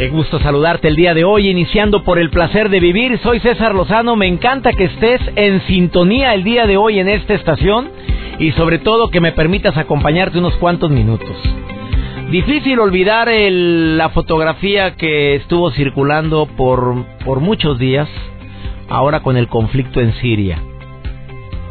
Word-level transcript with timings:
Qué 0.00 0.08
gusto 0.08 0.40
saludarte 0.40 0.88
el 0.88 0.96
día 0.96 1.12
de 1.12 1.24
hoy, 1.24 1.50
iniciando 1.50 2.04
por 2.04 2.18
el 2.18 2.30
placer 2.30 2.70
de 2.70 2.80
vivir. 2.80 3.18
Soy 3.18 3.38
César 3.40 3.74
Lozano, 3.74 4.16
me 4.16 4.28
encanta 4.28 4.72
que 4.72 4.84
estés 4.84 5.20
en 5.36 5.60
sintonía 5.66 6.32
el 6.32 6.42
día 6.42 6.66
de 6.66 6.78
hoy 6.78 7.00
en 7.00 7.06
esta 7.06 7.34
estación 7.34 7.90
y 8.38 8.52
sobre 8.52 8.78
todo 8.78 9.10
que 9.10 9.20
me 9.20 9.32
permitas 9.32 9.76
acompañarte 9.76 10.38
unos 10.38 10.56
cuantos 10.56 10.90
minutos. 10.90 11.36
Difícil 12.30 12.80
olvidar 12.80 13.28
la 13.30 14.08
fotografía 14.08 14.96
que 14.96 15.34
estuvo 15.34 15.70
circulando 15.70 16.46
por, 16.46 17.04
por 17.22 17.40
muchos 17.40 17.78
días, 17.78 18.08
ahora 18.88 19.20
con 19.20 19.36
el 19.36 19.48
conflicto 19.48 20.00
en 20.00 20.14
Siria. 20.14 20.62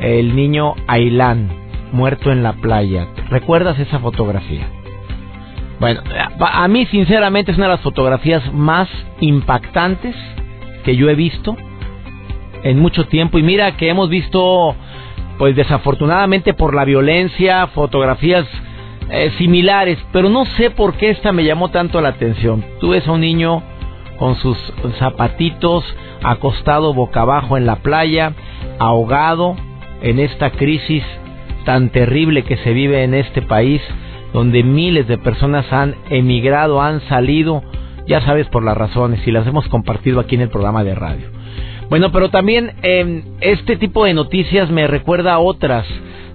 El 0.02 0.36
niño 0.36 0.76
Ailán, 0.86 1.50
muerto 1.94 2.32
en 2.32 2.44
la 2.44 2.54
playa. 2.54 3.08
¿Recuerdas 3.32 3.80
esa 3.80 3.98
fotografía? 3.98 4.68
Bueno, 5.80 6.02
a 6.40 6.68
mí 6.68 6.86
sinceramente 6.88 7.52
es 7.52 7.58
una 7.58 7.68
de 7.68 7.74
las 7.74 7.82
fotografías 7.82 8.54
más 8.54 8.90
impactantes 9.22 10.16
que 10.84 10.96
yo 10.96 11.10
he 11.10 11.16
visto 11.16 11.56
en 12.64 12.80
mucho 12.80 13.06
tiempo. 13.06 13.38
Y 13.40 13.44
mira 13.44 13.78
que 13.78 13.90
hemos 13.90 14.10
visto, 14.10 14.76
pues 15.38 15.56
desafortunadamente 15.56 16.54
por 16.54 16.76
la 16.76 16.84
violencia, 16.84 17.68
fotografías 17.68 18.46
eh, 19.10 19.32
similares, 19.38 19.98
pero 20.12 20.30
no 20.30 20.46
sé 20.46 20.70
por 20.70 20.96
qué 20.96 21.12
esta 21.12 21.32
me 21.32 21.46
llamó 21.46 21.70
tanto 21.70 22.02
la 22.02 22.10
atención. 22.10 22.64
Tú 22.80 22.90
ves 22.90 23.08
a 23.08 23.14
un 23.14 23.22
niño 23.22 23.64
con 24.18 24.36
sus 24.36 24.58
zapatitos 25.00 25.86
acostado 26.22 26.94
boca 26.94 27.22
abajo 27.22 27.56
en 27.56 27.66
la 27.66 27.78
playa, 27.78 28.34
ahogado 28.80 29.56
en 30.02 30.20
esta 30.20 30.52
crisis 30.52 31.04
tan 31.64 31.90
terrible 31.90 32.44
que 32.44 32.58
se 32.58 32.74
vive 32.74 33.04
en 33.04 33.14
este 33.14 33.42
país 33.42 33.82
donde 34.34 34.64
miles 34.64 35.08
de 35.08 35.18
personas 35.18 35.72
han 35.72 35.96
emigrado, 36.10 36.82
han 36.82 37.02
salido, 37.02 37.64
ya 38.08 38.22
sabes 38.22 38.48
por 38.48 38.64
las 38.64 38.78
razones, 38.78 39.26
y 39.28 39.32
las 39.32 39.48
hemos 39.48 39.68
compartido 39.68 40.20
aquí 40.20 40.36
en 40.36 40.42
el 40.42 40.50
programa 40.50 40.84
de 40.84 40.96
radio. 40.96 41.28
Bueno, 41.90 42.12
pero 42.12 42.30
también 42.30 42.74
eh, 42.84 43.24
este 43.42 43.76
tipo 43.76 44.06
de 44.06 44.14
noticias 44.14 44.70
me 44.70 44.86
recuerda 44.86 45.34
a 45.34 45.40
otras 45.40 45.88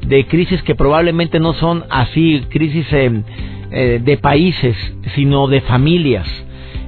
de 0.05 0.27
crisis 0.27 0.63
que 0.63 0.75
probablemente 0.75 1.39
no 1.39 1.55
son 1.55 1.85
así, 1.91 2.45
crisis 2.51 2.93
em, 2.93 3.23
eh, 3.71 4.01
de 4.03 4.17
países, 4.17 4.77
sino 5.15 5.47
de 5.47 5.61
familias. 5.63 6.27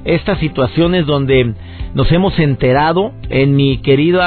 Estas 0.03 0.39
situaciones 0.39 1.05
donde 1.05 1.53
nos 1.93 2.11
hemos 2.11 2.37
enterado 2.39 3.13
en 3.29 3.55
mi 3.55 3.77
querido 3.79 4.21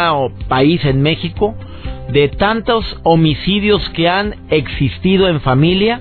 país, 0.49 0.85
en 0.85 1.03
México, 1.03 1.55
de 2.13 2.29
tantos 2.29 2.99
homicidios 3.03 3.89
que 3.91 4.09
han 4.09 4.35
existido 4.51 5.29
en 5.29 5.41
familia 5.41 6.01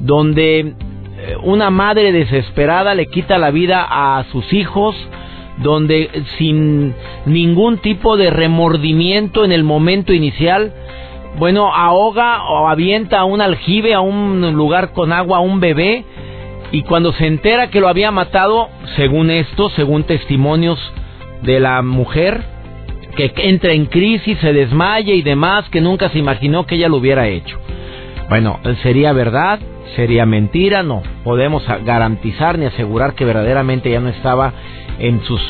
donde 0.00 0.58
eh, 0.60 1.36
una 1.42 1.70
madre 1.70 2.12
desesperada 2.12 2.94
le 2.94 3.06
quita 3.06 3.38
la 3.38 3.50
vida 3.50 3.86
a 3.88 4.24
sus 4.32 4.52
hijos, 4.52 4.96
donde 5.58 6.10
sin 6.38 6.94
ningún 7.26 7.78
tipo 7.78 8.16
de 8.16 8.30
remordimiento 8.30 9.44
en 9.44 9.52
el 9.52 9.62
momento 9.62 10.12
inicial, 10.12 10.72
bueno, 11.38 11.74
ahoga 11.74 12.42
o 12.44 12.68
avienta 12.68 13.20
a 13.20 13.24
un 13.24 13.40
aljibe 13.40 13.94
a 13.94 14.00
un 14.00 14.52
lugar 14.54 14.92
con 14.92 15.12
agua 15.12 15.38
a 15.38 15.40
un 15.40 15.60
bebé 15.60 16.04
y 16.72 16.82
cuando 16.82 17.12
se 17.12 17.26
entera 17.26 17.70
que 17.70 17.80
lo 17.80 17.88
había 17.88 18.10
matado, 18.10 18.68
según 18.96 19.30
esto, 19.30 19.70
según 19.70 20.04
testimonios 20.04 20.78
de 21.42 21.60
la 21.60 21.82
mujer, 21.82 22.42
que 23.16 23.32
entra 23.36 23.72
en 23.72 23.86
crisis, 23.86 24.38
se 24.38 24.52
desmaya 24.52 25.12
y 25.12 25.22
demás, 25.22 25.68
que 25.70 25.80
nunca 25.80 26.10
se 26.10 26.18
imaginó 26.18 26.66
que 26.66 26.76
ella 26.76 26.88
lo 26.88 26.96
hubiera 26.96 27.28
hecho. 27.28 27.58
Bueno, 28.28 28.60
¿sería 28.82 29.12
verdad? 29.12 29.58
Sería 29.96 30.26
mentira, 30.26 30.82
no 30.82 31.02
podemos 31.24 31.64
garantizar 31.84 32.58
ni 32.58 32.66
asegurar 32.66 33.14
que 33.14 33.24
verdaderamente 33.24 33.90
ya 33.90 34.00
no 34.00 34.08
estaba 34.08 34.52
en 34.98 35.22
sus, 35.24 35.40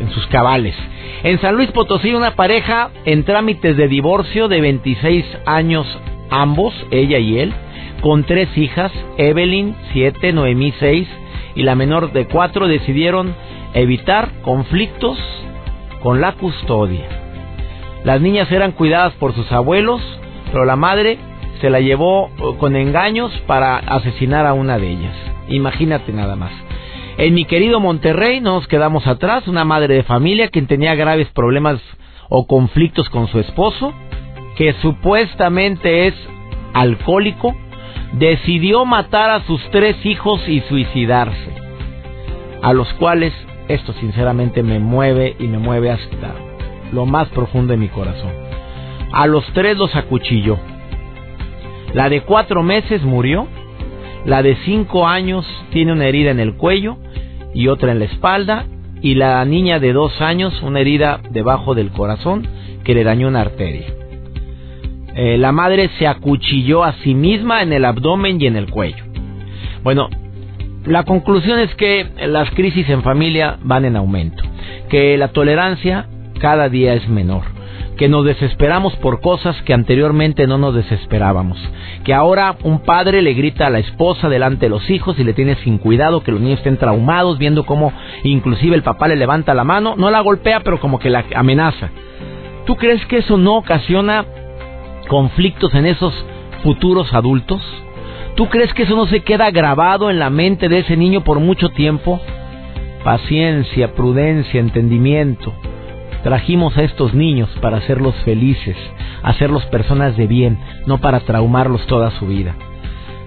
en 0.00 0.10
sus 0.10 0.26
cabales. 0.26 0.74
En 1.22 1.40
San 1.40 1.56
Luis 1.56 1.70
Potosí, 1.70 2.12
una 2.12 2.34
pareja 2.34 2.90
en 3.04 3.24
trámites 3.24 3.76
de 3.76 3.88
divorcio 3.88 4.48
de 4.48 4.60
26 4.60 5.24
años 5.46 5.86
ambos, 6.30 6.74
ella 6.90 7.18
y 7.18 7.38
él, 7.38 7.52
con 8.00 8.24
tres 8.24 8.48
hijas, 8.56 8.92
Evelyn, 9.16 9.74
7, 9.92 10.32
Noemí, 10.32 10.72
6 10.78 11.08
y 11.54 11.62
la 11.62 11.74
menor 11.74 12.12
de 12.12 12.26
4, 12.26 12.68
decidieron 12.68 13.34
evitar 13.74 14.30
conflictos 14.42 15.18
con 16.02 16.20
la 16.20 16.32
custodia. 16.32 17.06
Las 18.04 18.20
niñas 18.20 18.50
eran 18.52 18.72
cuidadas 18.72 19.14
por 19.14 19.34
sus 19.34 19.50
abuelos, 19.50 20.00
pero 20.52 20.64
la 20.64 20.76
madre 20.76 21.18
se 21.60 21.70
la 21.70 21.80
llevó 21.80 22.28
eh, 22.28 22.56
con 22.58 22.76
engaños 22.76 23.32
para 23.46 23.76
asesinar 23.76 24.46
a 24.46 24.54
una 24.54 24.78
de 24.78 24.90
ellas. 24.90 25.14
Imagínate 25.48 26.12
nada 26.12 26.36
más. 26.36 26.52
En 27.16 27.34
mi 27.34 27.44
querido 27.44 27.80
Monterrey 27.80 28.40
no 28.40 28.54
nos 28.54 28.68
quedamos 28.68 29.06
atrás, 29.06 29.48
una 29.48 29.64
madre 29.64 29.94
de 29.94 30.02
familia 30.04 30.48
quien 30.48 30.66
tenía 30.66 30.94
graves 30.94 31.28
problemas 31.30 31.80
o 32.28 32.46
conflictos 32.46 33.08
con 33.08 33.26
su 33.28 33.40
esposo, 33.40 33.92
que 34.56 34.72
supuestamente 34.74 36.06
es 36.06 36.14
alcohólico, 36.74 37.56
decidió 38.12 38.84
matar 38.84 39.30
a 39.30 39.44
sus 39.46 39.60
tres 39.70 39.96
hijos 40.04 40.46
y 40.48 40.60
suicidarse, 40.62 41.50
a 42.62 42.72
los 42.72 42.92
cuales 42.94 43.32
esto 43.68 43.92
sinceramente 43.94 44.62
me 44.62 44.78
mueve 44.78 45.34
y 45.38 45.48
me 45.48 45.58
mueve 45.58 45.90
hasta 45.90 46.34
lo 46.92 47.04
más 47.04 47.28
profundo 47.28 47.72
de 47.72 47.78
mi 47.78 47.88
corazón. 47.88 48.32
A 49.12 49.26
los 49.26 49.44
tres 49.54 49.76
los 49.76 49.94
acuchilló 49.96 50.58
la 51.94 52.08
de 52.08 52.20
cuatro 52.22 52.62
meses 52.62 53.02
murió, 53.02 53.48
la 54.24 54.42
de 54.42 54.56
cinco 54.64 55.06
años 55.06 55.46
tiene 55.70 55.92
una 55.92 56.06
herida 56.06 56.30
en 56.30 56.40
el 56.40 56.54
cuello 56.54 56.98
y 57.54 57.68
otra 57.68 57.92
en 57.92 57.98
la 57.98 58.04
espalda, 58.04 58.66
y 59.00 59.14
la 59.14 59.44
niña 59.44 59.78
de 59.78 59.92
dos 59.92 60.20
años 60.20 60.60
una 60.62 60.80
herida 60.80 61.20
debajo 61.30 61.74
del 61.74 61.90
corazón 61.90 62.46
que 62.84 62.94
le 62.94 63.04
dañó 63.04 63.28
una 63.28 63.42
arteria. 63.42 63.86
Eh, 65.14 65.38
la 65.38 65.52
madre 65.52 65.88
se 65.98 66.06
acuchilló 66.06 66.84
a 66.84 66.92
sí 67.04 67.14
misma 67.14 67.62
en 67.62 67.72
el 67.72 67.84
abdomen 67.84 68.40
y 68.40 68.46
en 68.46 68.56
el 68.56 68.70
cuello. 68.70 69.04
Bueno, 69.82 70.08
la 70.84 71.04
conclusión 71.04 71.60
es 71.60 71.74
que 71.76 72.06
las 72.26 72.50
crisis 72.50 72.88
en 72.88 73.02
familia 73.02 73.58
van 73.62 73.84
en 73.84 73.96
aumento, 73.96 74.42
que 74.88 75.16
la 75.16 75.28
tolerancia 75.28 76.06
cada 76.40 76.68
día 76.68 76.94
es 76.94 77.08
menor 77.08 77.57
que 77.98 78.08
nos 78.08 78.24
desesperamos 78.24 78.94
por 78.96 79.20
cosas 79.20 79.60
que 79.62 79.74
anteriormente 79.74 80.46
no 80.46 80.56
nos 80.56 80.74
desesperábamos, 80.74 81.58
que 82.04 82.14
ahora 82.14 82.56
un 82.62 82.78
padre 82.78 83.20
le 83.22 83.34
grita 83.34 83.66
a 83.66 83.70
la 83.70 83.80
esposa 83.80 84.28
delante 84.28 84.66
de 84.66 84.70
los 84.70 84.88
hijos 84.88 85.18
y 85.18 85.24
le 85.24 85.34
tiene 85.34 85.56
sin 85.56 85.78
cuidado, 85.78 86.22
que 86.22 86.30
los 86.30 86.40
niños 86.40 86.58
estén 86.58 86.76
traumados 86.76 87.38
viendo 87.38 87.66
cómo 87.66 87.92
inclusive 88.22 88.76
el 88.76 88.84
papá 88.84 89.08
le 89.08 89.16
levanta 89.16 89.52
la 89.52 89.64
mano, 89.64 89.96
no 89.96 90.10
la 90.10 90.20
golpea, 90.20 90.60
pero 90.60 90.78
como 90.78 91.00
que 91.00 91.10
la 91.10 91.24
amenaza. 91.34 91.90
¿Tú 92.66 92.76
crees 92.76 93.04
que 93.06 93.18
eso 93.18 93.36
no 93.36 93.56
ocasiona 93.56 94.24
conflictos 95.08 95.74
en 95.74 95.84
esos 95.84 96.14
futuros 96.62 97.12
adultos? 97.12 97.60
¿Tú 98.36 98.48
crees 98.48 98.72
que 98.74 98.84
eso 98.84 98.94
no 98.94 99.06
se 99.06 99.20
queda 99.20 99.50
grabado 99.50 100.08
en 100.08 100.20
la 100.20 100.30
mente 100.30 100.68
de 100.68 100.78
ese 100.78 100.96
niño 100.96 101.24
por 101.24 101.40
mucho 101.40 101.70
tiempo? 101.70 102.20
Paciencia, 103.02 103.94
prudencia, 103.94 104.60
entendimiento. 104.60 105.52
Trajimos 106.22 106.76
a 106.76 106.82
estos 106.82 107.14
niños 107.14 107.48
para 107.60 107.78
hacerlos 107.78 108.14
felices, 108.24 108.76
hacerlos 109.22 109.64
personas 109.66 110.16
de 110.16 110.26
bien, 110.26 110.58
no 110.86 110.98
para 110.98 111.20
traumarlos 111.20 111.86
toda 111.86 112.10
su 112.12 112.26
vida. 112.26 112.54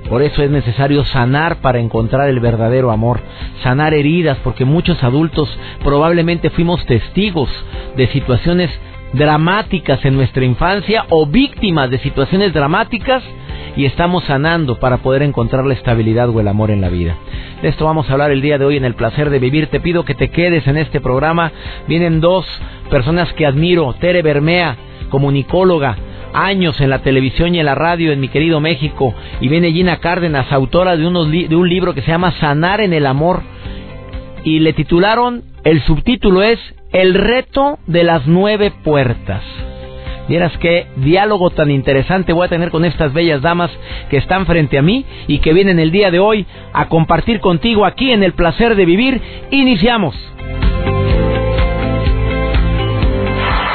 Por 0.10 0.22
eso 0.22 0.44
es 0.44 0.52
necesario 0.52 1.06
sanar 1.06 1.62
para 1.62 1.80
encontrar 1.80 2.28
el 2.28 2.40
verdadero 2.40 2.92
amor, 2.92 3.22
sanar 3.64 3.94
heridas, 3.94 4.38
porque 4.44 4.66
muchos 4.66 5.02
adultos 5.04 5.50
probablemente 5.84 6.50
fuimos 6.50 6.86
testigos 6.86 7.50
de 7.96 8.08
situaciones 8.08 8.70
dramáticas 9.14 10.04
en 10.04 10.16
nuestra 10.16 10.44
infancia 10.44 11.06
o 11.10 11.26
víctimas 11.26 11.90
de 11.90 12.00
situaciones 12.00 12.54
dramáticas 12.54 13.24
y 13.76 13.86
estamos 13.86 14.24
sanando 14.26 14.80
para 14.80 14.98
poder 14.98 15.22
encontrar 15.24 15.66
la 15.66 15.74
estabilidad 15.74 16.30
o 16.30 16.40
el 16.40 16.48
amor 16.48 16.72
en 16.72 16.82
la 16.82 16.90
vida. 16.90 17.16
De 17.62 17.70
esto 17.70 17.86
vamos 17.86 18.10
a 18.10 18.14
hablar 18.14 18.32
el 18.32 18.42
día 18.42 18.58
de 18.58 18.66
hoy 18.66 18.78
en 18.78 18.86
el 18.86 18.96
placer 18.96 19.30
de 19.30 19.40
vivir. 19.40 19.68
Te 19.68 19.80
pido 19.80 20.04
que 20.04 20.16
te 20.16 20.30
quedes 20.30 20.68
en 20.68 20.78
este 20.78 21.00
programa. 21.00 21.52
Vienen 21.88 22.20
dos 22.20 22.46
personas 22.90 23.32
que 23.34 23.46
admiro, 23.46 23.94
Tere 24.00 24.22
Bermea, 24.22 24.76
comunicóloga, 25.10 25.96
años 26.34 26.80
en 26.82 26.90
la 26.90 27.00
televisión 27.00 27.54
y 27.54 27.60
en 27.60 27.66
la 27.66 27.76
radio 27.76 28.12
en 28.12 28.20
mi 28.20 28.30
querido 28.30 28.60
México. 28.60 29.14
Y 29.40 29.48
viene 29.48 29.72
Gina 29.72 29.98
Cárdenas, 29.98 30.52
autora 30.52 30.98
de, 30.98 31.08
unos 31.08 31.30
de 31.32 31.56
un 31.56 31.70
libro 31.70 31.94
que 31.94 32.02
se 32.02 32.12
llama 32.12 32.32
Sanar 32.40 32.82
en 32.82 32.94
el 32.94 33.06
Amor. 33.06 33.42
Y 34.44 34.60
le 34.60 34.74
titularon, 34.74 35.44
el 35.64 35.82
subtítulo 35.84 36.42
es 36.42 36.60
El 36.92 37.14
reto 37.14 37.78
de 37.86 38.04
las 38.04 38.26
nueve 38.26 38.74
puertas. 38.84 39.44
Vieras 40.28 40.58
qué 40.60 40.88
diálogo 40.98 41.50
tan 41.50 41.72
interesante 41.72 42.34
voy 42.34 42.46
a 42.46 42.50
tener 42.50 42.70
con 42.70 42.86
estas 42.86 43.14
bellas 43.14 43.42
damas 43.42 43.72
que 44.10 44.18
están 44.18 44.46
frente 44.46 44.78
a 44.78 44.82
mí 44.82 45.06
y 45.28 45.40
que 45.40 45.54
vienen 45.54 45.80
el 45.80 45.92
día 45.92 46.12
de 46.12 46.20
hoy 46.20 46.46
a 46.74 46.88
compartir 46.88 47.40
contigo 47.40 47.86
aquí 47.86 48.12
en 48.12 48.24
el 48.24 48.34
placer 48.34 48.76
de 48.76 48.86
vivir. 48.86 49.22
Iniciamos. 49.52 50.16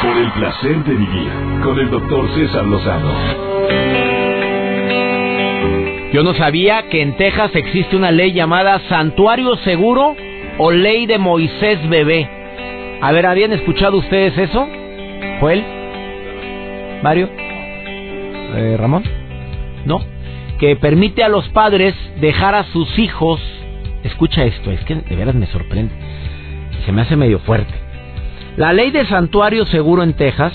Por 0.03 0.17
el 0.17 0.31
placer 0.33 0.85
de 0.85 0.95
vivir 0.95 1.31
con 1.63 1.79
el 1.79 1.91
doctor 1.91 2.29
César 2.35 2.65
Lozano. 2.65 3.47
Yo 6.13 6.23
no 6.23 6.33
sabía 6.35 6.89
que 6.89 7.03
en 7.03 7.17
Texas 7.17 7.51
existe 7.55 7.97
una 7.97 8.11
ley 8.11 8.33
llamada 8.33 8.81
Santuario 8.89 9.57
Seguro 9.57 10.17
o 10.59 10.71
Ley 10.71 11.07
de 11.07 11.19
Moisés 11.19 11.87
Bebé. 11.89 12.29
A 13.03 13.13
ver, 13.13 13.27
¿habían 13.27 13.53
escuchado 13.53 13.99
ustedes 13.99 14.39
eso? 14.39 14.67
Joel, 15.41 15.63
Mario, 17.03 17.29
eh, 17.37 18.77
Ramón, 18.79 19.05
no, 19.85 20.01
que 20.59 20.77
permite 20.77 21.23
a 21.23 21.29
los 21.29 21.49
padres 21.51 21.95
dejar 22.21 22.55
a 22.55 22.65
sus 22.65 22.99
hijos. 22.99 23.41
Escucha 24.03 24.45
esto, 24.45 24.71
es 24.71 24.85
que 24.85 24.95
de 24.95 25.17
veras 25.17 25.35
me 25.35 25.47
sorprende. 25.47 25.93
Se 26.85 26.93
me 26.93 27.03
hace 27.03 27.17
medio 27.17 27.39
fuerte. 27.41 27.75
La 28.57 28.73
ley 28.73 28.91
de 28.91 29.07
santuario 29.07 29.67
seguro 29.67 30.03
en 30.03 30.15
Texas 30.15 30.53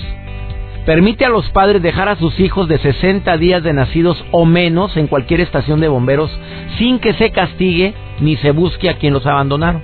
permite 0.85 1.25
a 1.25 1.29
los 1.29 1.49
padres 1.51 1.81
dejar 1.81 2.09
a 2.09 2.15
sus 2.15 2.39
hijos 2.39 2.67
de 2.67 2.79
60 2.79 3.37
días 3.37 3.61
de 3.61 3.73
nacidos 3.73 4.23
o 4.31 4.45
menos 4.45 4.97
en 4.97 5.07
cualquier 5.07 5.41
estación 5.41 5.79
de 5.79 5.87
bomberos 5.87 6.31
sin 6.79 6.99
que 6.99 7.13
se 7.13 7.31
castigue 7.31 7.93
ni 8.19 8.37
se 8.37 8.51
busque 8.51 8.89
a 8.89 8.97
quien 8.97 9.13
los 9.13 9.25
abandonaron. 9.25 9.83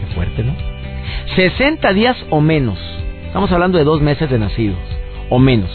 Qué 0.00 0.14
fuerte, 0.14 0.42
¿no? 0.42 0.54
60 1.36 1.92
días 1.92 2.16
o 2.30 2.40
menos. 2.40 2.78
Estamos 3.28 3.52
hablando 3.52 3.76
de 3.76 3.84
dos 3.84 4.00
meses 4.00 4.28
de 4.30 4.38
nacidos 4.38 4.78
o 5.28 5.38
menos. 5.38 5.70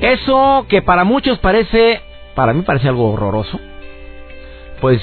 Eso 0.00 0.66
que 0.68 0.82
para 0.82 1.04
muchos 1.04 1.38
parece, 1.38 2.00
para 2.34 2.52
mí 2.52 2.62
parece 2.62 2.88
algo 2.88 3.12
horroroso, 3.12 3.60
pues 4.80 5.00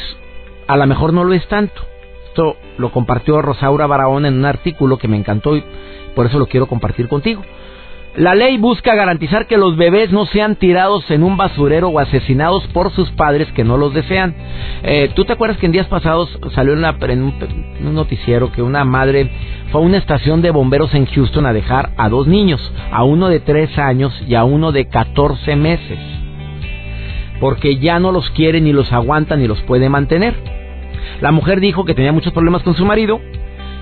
a 0.68 0.76
lo 0.76 0.86
mejor 0.86 1.14
no 1.14 1.24
lo 1.24 1.34
es 1.34 1.48
tanto. 1.48 1.82
Esto 2.28 2.58
lo 2.78 2.92
compartió 2.92 3.42
Rosaura 3.42 3.88
Barahona 3.88 4.28
en 4.28 4.36
un 4.36 4.46
artículo 4.46 4.98
que 4.98 5.08
me 5.08 5.16
encantó 5.16 5.56
y 5.56 5.64
por 6.14 6.26
eso 6.26 6.40
lo 6.40 6.48
quiero 6.48 6.68
compartir 6.68 7.08
contigo. 7.08 7.42
La 8.20 8.36
ley 8.36 8.58
busca 8.58 8.96
garantizar 8.96 9.48
que 9.48 9.56
los 9.56 9.78
bebés 9.78 10.12
no 10.12 10.26
sean 10.26 10.58
tirados 10.58 11.10
en 11.10 11.24
un 11.24 11.38
basurero 11.38 11.88
o 11.88 12.00
asesinados 12.00 12.68
por 12.74 12.92
sus 12.92 13.10
padres 13.12 13.50
que 13.54 13.64
no 13.64 13.78
los 13.78 13.94
desean. 13.94 14.36
Eh, 14.84 15.10
¿Tú 15.16 15.24
te 15.24 15.32
acuerdas 15.32 15.58
que 15.58 15.68
en 15.68 15.72
días 15.72 15.88
pasados 15.88 16.30
salió 16.54 16.74
en, 16.74 17.22
un, 17.22 17.96
noticiero 17.96 18.52
que 18.52 18.62
una 18.62 18.84
madre 18.84 19.32
fue 19.72 19.80
a 19.80 19.86
una 19.86 20.00
estación 20.00 20.42
de 20.42 20.52
bomberos 20.52 20.94
en 20.96 21.06
Houston 21.06 21.46
a 21.46 21.54
dejar 21.54 21.92
a 21.96 22.10
dos 22.10 22.28
niños, 22.28 22.60
a 22.92 23.06
uno 23.06 23.30
de 23.30 23.40
tres 23.40 23.78
años 23.78 24.14
y 24.28 24.36
a 24.36 24.44
uno 24.44 24.74
de 24.74 24.90
14 24.90 25.56
meses? 25.56 26.00
Porque 27.40 27.78
ya 27.78 28.02
no 28.02 28.12
los 28.12 28.30
quiere 28.32 28.60
ni 28.60 28.74
los 28.74 28.92
aguanta 28.92 29.38
ni 29.38 29.48
los 29.48 29.62
puede 29.62 29.88
mantener. 29.88 30.36
La 31.22 31.32
mujer 31.32 31.62
dijo 31.62 31.86
que 31.86 31.94
tenía 31.94 32.12
muchos 32.12 32.34
problemas 32.34 32.64
con 32.64 32.76
su 32.76 32.84
marido 32.84 33.22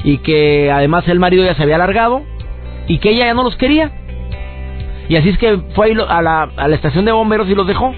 y 0.04 0.20
que 0.20 0.70
además 0.72 1.08
el 1.08 1.18
marido 1.18 1.44
ya 1.44 1.56
se 1.56 1.64
había 1.64 1.78
alargado 1.78 2.22
y 2.88 3.00
que 3.00 3.10
ella 3.10 3.26
ya 3.26 3.34
no 3.34 3.42
los 3.42 3.56
quería 3.56 3.92
y 5.10 5.16
así 5.16 5.30
es 5.30 5.38
que 5.38 5.58
fue 5.74 5.94
a 6.08 6.22
la, 6.22 6.74
estación 6.74 7.06
de 7.06 7.12
bomberos 7.12 7.50
y 7.50 7.56
los 7.56 7.68
dejó. 7.68 7.94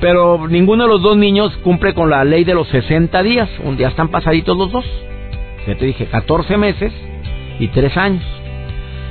Pero 0.00 0.46
ninguno 0.48 0.84
de 0.84 0.88
los 0.88 1.02
dos 1.02 1.16
niños 1.16 1.56
cumple 1.64 1.92
con 1.92 2.08
la 2.08 2.24
ley 2.24 2.44
de 2.44 2.54
los 2.54 2.68
60 2.68 3.22
días. 3.22 3.48
Un 3.64 3.76
día 3.76 3.88
están 3.88 4.08
pasaditos 4.08 4.56
los 4.56 4.70
dos. 4.70 4.84
Ya 5.66 5.76
te 5.76 5.84
dije, 5.84 6.06
14 6.06 6.56
meses 6.56 6.92
y 7.58 7.68
3 7.68 7.96
años. 7.96 8.24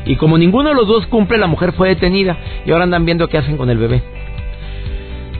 Y 0.06 0.16
como 0.16 0.38
ninguno 0.38 0.70
de 0.70 0.76
los 0.76 0.88
dos 0.88 1.06
cumple, 1.08 1.38
la 1.38 1.48
mujer 1.48 1.74
fue 1.74 1.90
detenida. 1.90 2.38
Y 2.66 2.72
ahora 2.72 2.86
andan 2.86 3.06
viendo 3.06 3.28
qué 3.28 3.38
hacen 3.38 3.58
con 3.58 3.70
el 3.70 3.78
bebé. 3.78 4.02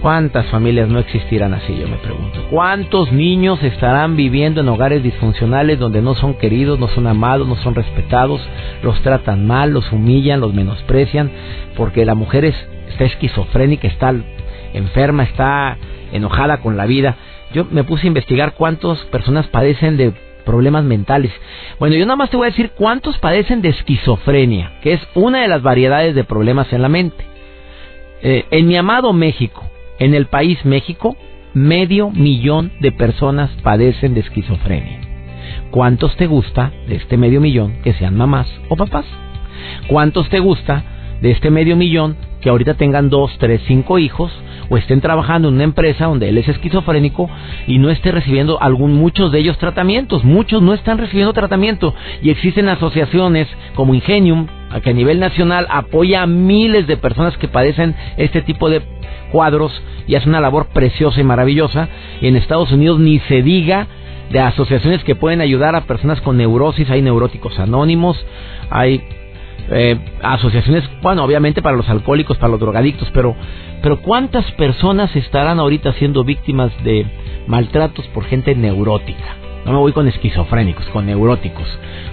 ¿Cuántas 0.02 0.46
familias 0.48 0.88
no 0.90 1.00
existirán 1.00 1.54
así, 1.54 1.76
yo 1.76 1.88
me 1.88 1.98
pregunto? 1.98 2.46
¿Cuántos 2.52 3.12
niños 3.12 3.62
estarán 3.64 4.16
viviendo 4.16 4.62
en 4.62 4.70
hogares 4.70 5.02
disfuncionales 5.02 5.80
donde 5.80 6.02
no 6.02 6.14
son 6.14 6.36
queridos, 6.36 6.80
no 6.80 6.88
son 6.90 7.08
amados, 7.08 7.48
no 7.48 7.56
son 7.58 7.74
respetados, 7.74 8.42
los 8.84 9.02
tratan 9.02 9.48
mal, 9.48 9.72
los 9.72 9.92
humillan, 9.92 10.40
los 10.40 10.54
menosprecian, 10.54 11.32
porque 11.76 12.06
la 12.06 12.14
mujer 12.14 12.46
está 12.46 13.06
esquizofrénica, 13.06 13.88
está 13.88 14.14
enferma, 14.74 15.24
está 15.24 15.78
enojada 16.12 16.58
con 16.58 16.78
la 16.78 16.86
vida? 16.86 17.16
Yo 17.54 17.66
me 17.66 17.84
puse 17.84 18.04
a 18.04 18.08
investigar 18.08 18.54
cuántas 18.54 19.00
personas 19.06 19.48
padecen 19.48 19.98
de 19.98 20.14
problemas 20.46 20.84
mentales. 20.84 21.32
Bueno, 21.80 21.96
yo 21.96 22.06
nada 22.06 22.18
más 22.18 22.30
te 22.30 22.38
voy 22.38 22.48
a 22.48 22.52
decir 22.52 22.72
cuántos 22.76 23.18
padecen 23.18 23.62
de 23.62 23.70
esquizofrenia, 23.70 24.80
que 24.82 24.94
es 24.94 25.02
una 25.16 25.42
de 25.42 25.48
las 25.48 25.62
variedades 25.62 26.14
de 26.14 26.24
problemas 26.24 26.72
en 26.72 26.82
la 26.82 26.90
mente. 26.90 27.26
Eh, 28.22 28.46
en 28.52 28.68
mi 28.68 28.78
amado 28.78 29.12
México, 29.14 29.64
en 30.00 30.14
el 30.14 30.28
país 30.28 30.64
México, 30.66 31.18
medio 31.54 32.12
millón 32.12 32.72
de 32.80 32.92
personas 32.92 33.50
padecen 33.64 34.14
de 34.14 34.22
esquizofrenia. 34.22 35.02
¿Cuántos 35.72 36.16
te 36.18 36.28
gusta 36.28 36.72
de 36.88 36.96
este 36.96 37.18
medio 37.18 37.42
millón 37.42 37.82
que 37.84 37.94
sean 37.94 38.16
mamás 38.16 38.48
o 38.70 38.76
papás? 38.76 39.06
¿Cuántos 39.88 40.30
te 40.30 40.40
gusta 40.40 40.84
de 41.22 41.32
este 41.32 41.50
medio 41.50 41.76
millón 41.76 42.16
que 42.42 42.50
ahorita 42.50 42.76
tengan 42.76 43.10
dos, 43.10 43.36
tres, 43.40 43.62
cinco 43.68 44.00
hijos 44.00 44.32
o 44.70 44.78
estén 44.78 45.02
trabajando 45.02 45.48
en 45.48 45.56
una 45.56 45.64
empresa 45.64 46.06
donde 46.06 46.30
él 46.30 46.38
es 46.38 46.48
esquizofrénico 46.48 47.30
y 47.68 47.80
no 47.80 47.90
esté 47.90 48.12
recibiendo 48.12 48.62
algún 48.62 48.94
muchos 48.94 49.32
de 49.32 49.40
ellos 49.40 49.58
tratamientos, 49.58 50.24
muchos 50.24 50.62
no 50.62 50.74
están 50.74 50.98
recibiendo 50.98 51.34
tratamiento. 51.34 51.94
Y 52.22 52.30
existen 52.30 52.70
asociaciones 52.70 53.48
como 53.76 53.96
Ingenium 53.96 54.48
que 54.84 54.90
a 54.90 54.94
nivel 54.94 55.20
nacional 55.20 55.66
apoya 55.70 56.24
a 56.24 56.28
miles 56.28 56.88
de 56.88 56.98
personas 56.98 57.38
que 57.38 57.48
padecen 57.48 57.96
este 58.18 58.42
tipo 58.42 58.70
de 58.70 58.82
cuadros 59.32 59.72
y 60.08 60.16
hace 60.16 60.30
una 60.30 60.42
labor 60.42 60.68
preciosa 60.68 61.20
y 61.22 61.24
maravillosa. 61.24 61.88
Y 62.22 62.28
en 62.28 62.36
Estados 62.36 62.72
Unidos 62.72 63.00
ni 63.00 63.20
se 63.20 63.42
diga 63.42 63.88
de 64.30 64.40
asociaciones 64.40 65.04
que 65.06 65.16
pueden 65.16 65.40
ayudar 65.40 65.76
a 65.76 65.86
personas 65.86 66.20
con 66.22 66.38
neurosis, 66.38 66.90
hay 66.90 67.02
neuróticos 67.02 67.58
anónimos, 67.60 68.18
hay 68.70 69.02
eh, 69.70 70.00
asociaciones, 70.22 70.84
bueno, 71.02 71.24
obviamente 71.24 71.62
para 71.62 71.76
los 71.76 71.90
alcohólicos, 71.90 72.38
para 72.38 72.52
los 72.52 72.60
drogadictos, 72.60 73.10
pero, 73.14 73.36
pero 73.82 74.02
¿cuántas 74.02 74.50
personas 74.54 75.16
estarán 75.16 75.60
ahorita 75.60 75.94
siendo 75.94 76.24
víctimas 76.24 76.72
de 76.84 77.06
maltratos 77.48 78.06
por 78.08 78.26
gente 78.26 78.56
neurótica? 78.56 79.36
No 79.66 79.74
me 79.74 79.80
voy 79.80 79.92
con 79.92 80.08
esquizofrénicos, 80.08 80.86
con 80.88 81.06
neuróticos, 81.06 81.68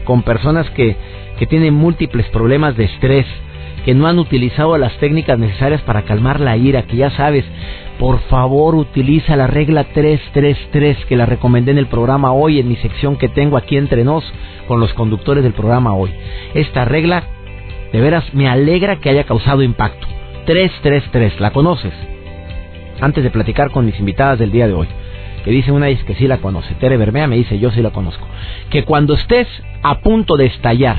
con 0.04 0.22
personas 0.22 0.68
que, 0.70 0.96
que 1.38 1.46
tienen 1.46 1.74
múltiples 1.74 2.26
problemas 2.30 2.76
de 2.76 2.84
estrés, 2.84 3.26
que 3.84 3.94
no 3.94 4.06
han 4.08 4.18
utilizado 4.18 4.76
las 4.78 4.96
técnicas 4.98 5.38
necesarias 5.38 5.82
para 5.82 6.02
calmar 6.02 6.40
la 6.40 6.56
ira, 6.56 6.82
que 6.82 6.96
ya 6.96 7.10
sabes, 7.10 7.44
por 7.98 8.18
favor 8.22 8.74
utiliza 8.74 9.36
la 9.36 9.46
regla 9.46 9.84
333 9.84 11.06
que 11.06 11.16
la 11.16 11.26
recomendé 11.26 11.70
en 11.70 11.78
el 11.78 11.86
programa 11.86 12.32
hoy, 12.32 12.58
en 12.58 12.68
mi 12.68 12.76
sección 12.76 13.16
que 13.16 13.28
tengo 13.28 13.56
aquí 13.56 13.76
entre 13.76 14.04
nos 14.04 14.24
con 14.66 14.80
los 14.80 14.92
conductores 14.94 15.44
del 15.44 15.52
programa 15.52 15.94
hoy. 15.94 16.10
Esta 16.54 16.84
regla, 16.84 17.24
de 17.94 18.00
veras, 18.00 18.24
me 18.34 18.48
alegra 18.48 18.96
que 18.96 19.08
haya 19.08 19.22
causado 19.22 19.62
impacto. 19.62 20.08
333, 20.46 21.38
¿la 21.38 21.52
conoces? 21.52 21.92
Antes 23.00 23.22
de 23.22 23.30
platicar 23.30 23.70
con 23.70 23.86
mis 23.86 24.00
invitadas 24.00 24.40
del 24.40 24.50
día 24.50 24.66
de 24.66 24.72
hoy, 24.72 24.88
que 25.44 25.52
dice 25.52 25.70
una 25.70 25.86
vez 25.86 26.02
que 26.02 26.16
sí 26.16 26.26
la 26.26 26.38
conoce, 26.38 26.74
Tere 26.74 26.96
Bermea 26.96 27.28
me 27.28 27.36
dice 27.36 27.56
yo 27.60 27.70
sí 27.70 27.80
la 27.82 27.90
conozco, 27.90 28.26
que 28.70 28.82
cuando 28.82 29.14
estés 29.14 29.46
a 29.84 30.00
punto 30.00 30.36
de 30.36 30.46
estallar, 30.46 30.96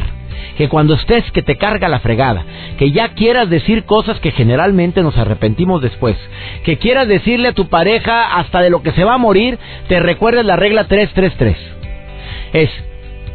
que 0.57 0.69
cuando 0.69 0.93
estés 0.93 1.29
que 1.31 1.41
te 1.41 1.57
carga 1.57 1.89
la 1.89 1.99
fregada, 1.99 2.45
que 2.77 2.91
ya 2.91 3.09
quieras 3.09 3.49
decir 3.49 3.83
cosas 3.83 4.17
que 4.21 4.31
generalmente 4.31 5.03
nos 5.03 5.17
arrepentimos 5.17 5.81
después, 5.81 6.15
que 6.63 6.77
quieras 6.77 7.09
decirle 7.09 7.49
a 7.49 7.53
tu 7.53 7.67
pareja 7.67 8.37
hasta 8.37 8.61
de 8.61 8.69
lo 8.69 8.81
que 8.83 8.93
se 8.93 9.03
va 9.03 9.15
a 9.15 9.17
morir, 9.17 9.59
te 9.89 9.99
recuerdes 9.99 10.45
la 10.45 10.55
regla 10.55 10.87
333. 10.87 11.57
Es, 12.53 12.69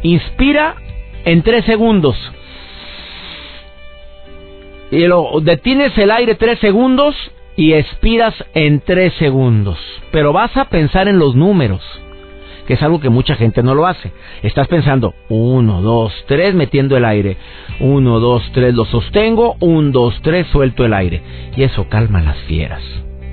inspira 0.01 0.77
en 1.25 1.43
3 1.43 1.63
segundos. 1.65 2.17
Y 4.91 5.07
lo, 5.07 5.39
detienes 5.41 5.97
el 5.97 6.11
aire 6.11 6.35
3 6.35 6.59
segundos 6.59 7.15
y 7.55 7.73
expiras 7.73 8.35
en 8.53 8.81
3 8.81 9.13
segundos. 9.13 9.79
Pero 10.11 10.33
vas 10.33 10.55
a 10.57 10.65
pensar 10.65 11.07
en 11.07 11.17
los 11.17 11.35
números 11.35 11.81
que 12.71 12.75
es 12.75 12.83
algo 12.83 12.99
que 12.99 13.09
mucha 13.09 13.35
gente 13.35 13.63
no 13.63 13.75
lo 13.75 13.85
hace. 13.85 14.11
Estás 14.43 14.67
pensando, 14.67 15.13
uno, 15.29 15.81
dos, 15.81 16.13
tres, 16.27 16.53
metiendo 16.53 16.95
el 16.95 17.03
aire. 17.05 17.35
Uno, 17.79 18.19
dos, 18.19 18.49
tres, 18.53 18.73
lo 18.73 18.85
sostengo. 18.85 19.57
Un, 19.59 19.91
dos, 19.91 20.17
tres, 20.21 20.47
suelto 20.47 20.85
el 20.85 20.93
aire. 20.93 21.21
Y 21.57 21.63
eso 21.63 21.89
calma 21.89 22.21
las 22.21 22.37
fieras. 22.43 22.81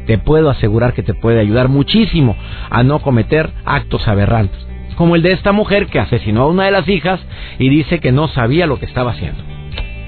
Te 0.06 0.18
puedo 0.18 0.50
asegurar 0.50 0.94
que 0.94 1.02
te 1.02 1.14
puede 1.14 1.40
ayudar 1.40 1.68
muchísimo 1.68 2.36
a 2.70 2.82
no 2.82 3.00
cometer 3.00 3.50
actos 3.64 4.08
aberrantes. 4.08 4.58
Como 4.96 5.14
el 5.14 5.22
de 5.22 5.32
esta 5.32 5.52
mujer 5.52 5.86
que 5.86 6.00
asesinó 6.00 6.42
a 6.42 6.48
una 6.48 6.64
de 6.64 6.72
las 6.72 6.88
hijas 6.88 7.20
y 7.58 7.68
dice 7.68 8.00
que 8.00 8.10
no 8.10 8.28
sabía 8.28 8.66
lo 8.66 8.80
que 8.80 8.86
estaba 8.86 9.12
haciendo. 9.12 9.42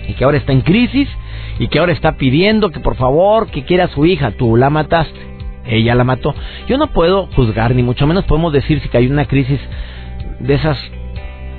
Y 0.09 0.15
que 0.15 0.25
ahora 0.25 0.39
está 0.39 0.53
en 0.53 0.63
crisis 0.63 1.09
y 1.61 1.69
que 1.69 1.79
ahora 1.79 1.93
está 1.93 2.17
pidiendo 2.17 2.71
que 2.71 2.81
por 2.81 2.97
favor 2.97 3.49
que 3.49 3.65
quiera 3.65 3.85
a 3.85 3.89
su 3.89 4.07
hija, 4.07 4.31
tú 4.33 4.57
la 4.57 4.71
mataste, 4.71 5.21
ella 5.67 5.95
la 5.95 6.05
mató. 6.05 6.35
Yo 6.67 6.79
no 6.79 6.87
puedo 6.89 7.27
juzgar, 7.27 7.75
ni 7.75 7.83
mucho 7.83 8.07
menos 8.07 8.25
podemos 8.25 8.55
decir 8.55 8.81
si 8.81 8.89
que 8.89 8.97
hay 8.97 9.07
una 9.07 9.27
crisis 9.27 9.61
de 10.41 10.55
esas 10.55 10.79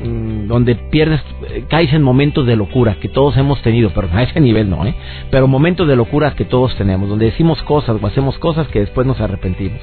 mm, 0.04 0.48
donde 0.48 0.74
pierdes, 0.74 1.22
caes 1.70 1.94
en 1.94 2.02
momentos 2.02 2.48
de 2.48 2.56
locura 2.56 2.96
que 2.96 3.10
todos 3.10 3.38
hemos 3.38 3.62
tenido, 3.62 3.92
pero 3.94 4.10
a 4.14 4.24
ese 4.24 4.42
nivel 4.42 4.72
no, 4.72 4.84
¿eh? 4.88 4.96
Pero 5.30 5.48
momentos 5.48 5.88
de 5.88 5.96
locura 5.96 6.34
que 6.34 6.46
todos 6.46 6.76
tenemos, 6.78 7.08
donde 7.08 7.26
decimos 7.26 7.62
cosas 7.62 8.02
o 8.02 8.08
hacemos 8.08 8.40
cosas 8.40 8.68
que 8.70 8.80
después 8.80 9.06
nos 9.06 9.22
arrepentimos. 9.22 9.82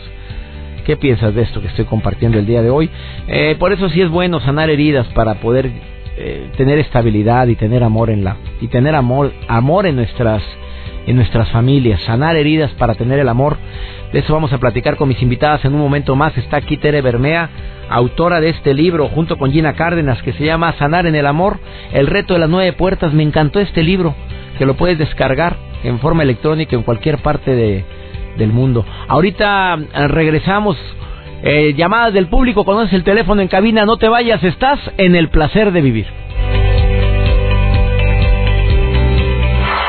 ¿Qué 0.84 0.96
piensas 0.96 1.32
de 1.32 1.42
esto 1.42 1.60
que 1.60 1.68
estoy 1.68 1.84
compartiendo 1.84 2.40
el 2.40 2.46
día 2.46 2.60
de 2.60 2.70
hoy? 2.70 2.90
Eh, 3.28 3.54
por 3.56 3.72
eso 3.72 3.88
sí 3.90 4.00
es 4.00 4.08
bueno 4.08 4.40
sanar 4.40 4.68
heridas 4.68 5.06
para 5.08 5.34
poder 5.34 5.70
eh, 6.20 6.50
tener 6.56 6.78
estabilidad 6.78 7.46
y 7.46 7.54
tener 7.54 7.84
amor 7.84 8.10
en 8.10 8.25
la 8.25 8.37
y 8.60 8.66
tener 8.68 8.94
amor 8.94 9.32
amor 9.46 9.87
en 9.87 9.96
nuestras 9.96 10.42
en 11.06 11.16
nuestras 11.16 11.48
familias, 11.50 12.02
sanar 12.02 12.37
heridas 12.37 12.70
para 12.72 12.94
tener 12.94 13.18
el 13.18 13.28
amor. 13.28 13.56
De 14.12 14.18
eso 14.18 14.34
vamos 14.34 14.52
a 14.52 14.58
platicar 14.58 14.96
con 14.96 15.08
mis 15.08 15.22
invitadas 15.22 15.64
en 15.64 15.75
un 15.75 15.80
momento 15.80 16.16
más. 16.16 16.37
Está 16.37 16.58
aquí 16.58 16.76
Tere 16.76 17.00
Bermea, 17.00 17.48
autora 17.88 18.40
de 18.40 18.50
este 18.50 18.75
libro, 18.75 19.08
junto 19.08 19.38
con 19.38 19.50
Gina 19.50 19.72
Cárdenas, 19.75 20.20
que 20.22 20.34
se 20.34 20.44
llama 20.44 20.75
Sanar 20.75 21.06
en 21.06 21.14
el 21.14 21.26
Amor, 21.26 21.60
el 21.92 22.08
reto 22.08 22.34
de 22.34 22.40
las 22.40 22.50
nueve 22.50 22.75
puertas. 22.75 23.14
Me 23.14 23.22
encantó 23.22 23.58
este 23.58 23.82
libro, 23.82 24.14
que 24.58 24.66
lo 24.66 24.75
puedes 24.75 24.98
descargar 24.98 25.56
en 25.82 25.98
forma 25.98 26.25
electrónica 26.25 26.76
en 26.76 26.82
cualquier 26.82 27.18
parte 27.18 27.54
de, 27.54 27.84
del 28.37 28.52
mundo. 28.52 28.84
Ahorita 29.08 29.78
eh, 29.78 30.08
regresamos. 30.08 30.76
Eh, 31.42 31.75
llamadas 31.76 32.12
del 32.12 32.26
público, 32.26 32.64
conoces 32.64 32.92
el 32.92 33.04
teléfono 33.04 33.40
en 33.40 33.49
cabina, 33.49 33.85
no 33.85 33.97
te 33.97 34.09
vayas, 34.09 34.42
estás 34.42 34.78
en 34.97 35.14
el 35.14 35.28
placer 35.28 35.71
de 35.73 35.80
vivir. 35.80 36.07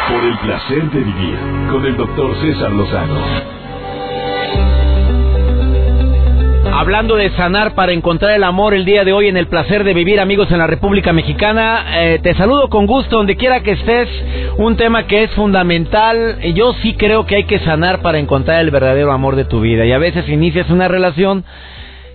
Por 0.10 0.24
el 0.24 0.38
placer 0.39 0.91
de 0.91 1.00
vivir 1.00 1.38
con 1.72 1.86
el 1.86 1.98
doctor 1.98 2.36
César 2.41 2.72
Lozano. 2.72 3.60
Hablando 6.72 7.15
de 7.15 7.32
sanar 7.32 7.74
para 7.74 7.91
encontrar 7.91 8.32
el 8.32 8.44
amor 8.44 8.74
el 8.74 8.86
día 8.86 9.03
de 9.03 9.12
hoy 9.12 9.27
en 9.27 9.36
el 9.36 9.48
placer 9.48 9.84
de 9.84 9.94
vivir, 9.94 10.20
amigos 10.20 10.50
en 10.51 10.60
la 10.60 10.68
República 10.68 11.12
Mexicana, 11.12 11.86
eh, 11.96 12.20
te 12.22 12.36
saludo 12.36 12.70
con 12.70 12.86
gusto 12.86 13.18
donde 13.18 13.36
quiera 13.36 13.62
que 13.63 13.72
estés. 13.72 14.08
Un 14.59 14.75
tema 14.75 15.07
que 15.07 15.23
es 15.23 15.31
fundamental. 15.35 16.37
Yo 16.53 16.73
sí 16.81 16.93
creo 16.95 17.25
que 17.25 17.37
hay 17.37 17.43
que 17.45 17.59
sanar 17.59 18.01
para 18.01 18.19
encontrar 18.19 18.59
el 18.59 18.71
verdadero 18.71 19.13
amor 19.13 19.37
de 19.37 19.45
tu 19.45 19.61
vida. 19.61 19.85
Y 19.85 19.93
a 19.93 19.97
veces 19.97 20.27
inicias 20.27 20.69
una 20.69 20.89
relación 20.89 21.45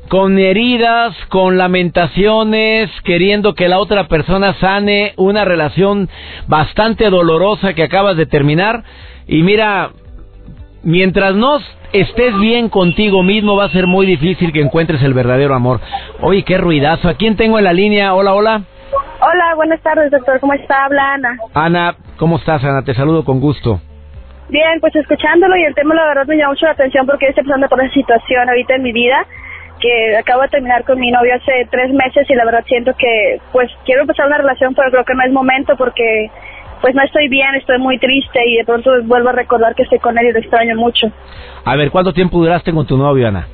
con 0.08 0.38
heridas, 0.38 1.16
con 1.30 1.56
lamentaciones, 1.56 2.90
queriendo 3.02 3.54
que 3.54 3.66
la 3.66 3.78
otra 3.78 4.08
persona 4.08 4.52
sane 4.60 5.14
una 5.16 5.46
relación 5.46 6.10
bastante 6.46 7.08
dolorosa 7.08 7.72
que 7.72 7.82
acabas 7.82 8.18
de 8.18 8.26
terminar. 8.26 8.84
Y 9.26 9.42
mira, 9.42 9.92
mientras 10.82 11.34
no 11.34 11.60
estés 11.94 12.38
bien 12.40 12.68
contigo 12.68 13.22
mismo, 13.22 13.56
va 13.56 13.64
a 13.64 13.70
ser 13.70 13.86
muy 13.86 14.04
difícil 14.04 14.52
que 14.52 14.60
encuentres 14.60 15.02
el 15.02 15.14
verdadero 15.14 15.54
amor. 15.54 15.80
Oye, 16.20 16.42
qué 16.42 16.58
ruidazo. 16.58 17.08
¿A 17.08 17.14
quién 17.14 17.36
tengo 17.36 17.56
en 17.56 17.64
la 17.64 17.72
línea? 17.72 18.12
Hola, 18.12 18.34
hola. 18.34 18.64
Hola, 19.26 19.54
buenas 19.54 19.80
tardes, 19.80 20.10
doctor. 20.10 20.38
¿Cómo 20.38 20.52
está? 20.52 20.84
Habla 20.84 21.14
Ana. 21.14 21.38
Ana, 21.54 21.96
¿cómo 22.18 22.36
estás, 22.36 22.62
Ana? 22.62 22.84
Te 22.84 22.92
saludo 22.92 23.24
con 23.24 23.40
gusto. 23.40 23.80
Bien, 24.50 24.78
pues 24.80 24.94
escuchándolo 24.96 25.56
y 25.56 25.64
el 25.64 25.74
tema 25.74 25.94
la 25.94 26.04
verdad 26.04 26.26
me 26.26 26.36
llama 26.36 26.50
mucho 26.50 26.66
la 26.66 26.72
atención 26.72 27.06
porque 27.06 27.28
estoy 27.28 27.42
pasando 27.44 27.66
por 27.68 27.80
una 27.80 27.90
situación 27.90 28.46
ahorita 28.46 28.74
en 28.74 28.82
mi 28.82 28.92
vida 28.92 29.24
que 29.80 30.16
acabo 30.18 30.42
de 30.42 30.48
terminar 30.48 30.84
con 30.84 31.00
mi 31.00 31.10
novio 31.10 31.34
hace 31.34 31.66
tres 31.70 31.90
meses 31.94 32.28
y 32.28 32.34
la 32.34 32.44
verdad 32.44 32.64
siento 32.66 32.92
que 32.98 33.40
pues 33.50 33.70
quiero 33.86 34.02
empezar 34.02 34.26
una 34.26 34.36
relación 34.36 34.74
pero 34.74 34.90
creo 34.90 35.04
que 35.04 35.14
no 35.14 35.22
es 35.24 35.32
momento 35.32 35.74
porque 35.76 36.30
pues 36.82 36.94
no 36.94 37.02
estoy 37.02 37.28
bien, 37.28 37.54
estoy 37.54 37.78
muy 37.78 37.98
triste 37.98 38.38
y 38.46 38.56
de 38.58 38.64
pronto 38.64 38.90
vuelvo 39.04 39.30
a 39.30 39.32
recordar 39.32 39.74
que 39.74 39.84
estoy 39.84 40.00
con 40.00 40.18
él 40.18 40.26
y 40.26 40.32
lo 40.32 40.38
extraño 40.38 40.76
mucho. 40.76 41.10
A 41.64 41.76
ver, 41.76 41.90
¿cuánto 41.90 42.12
tiempo 42.12 42.38
duraste 42.38 42.74
con 42.74 42.86
tu 42.86 42.98
novio, 42.98 43.26
Ana? 43.26 43.48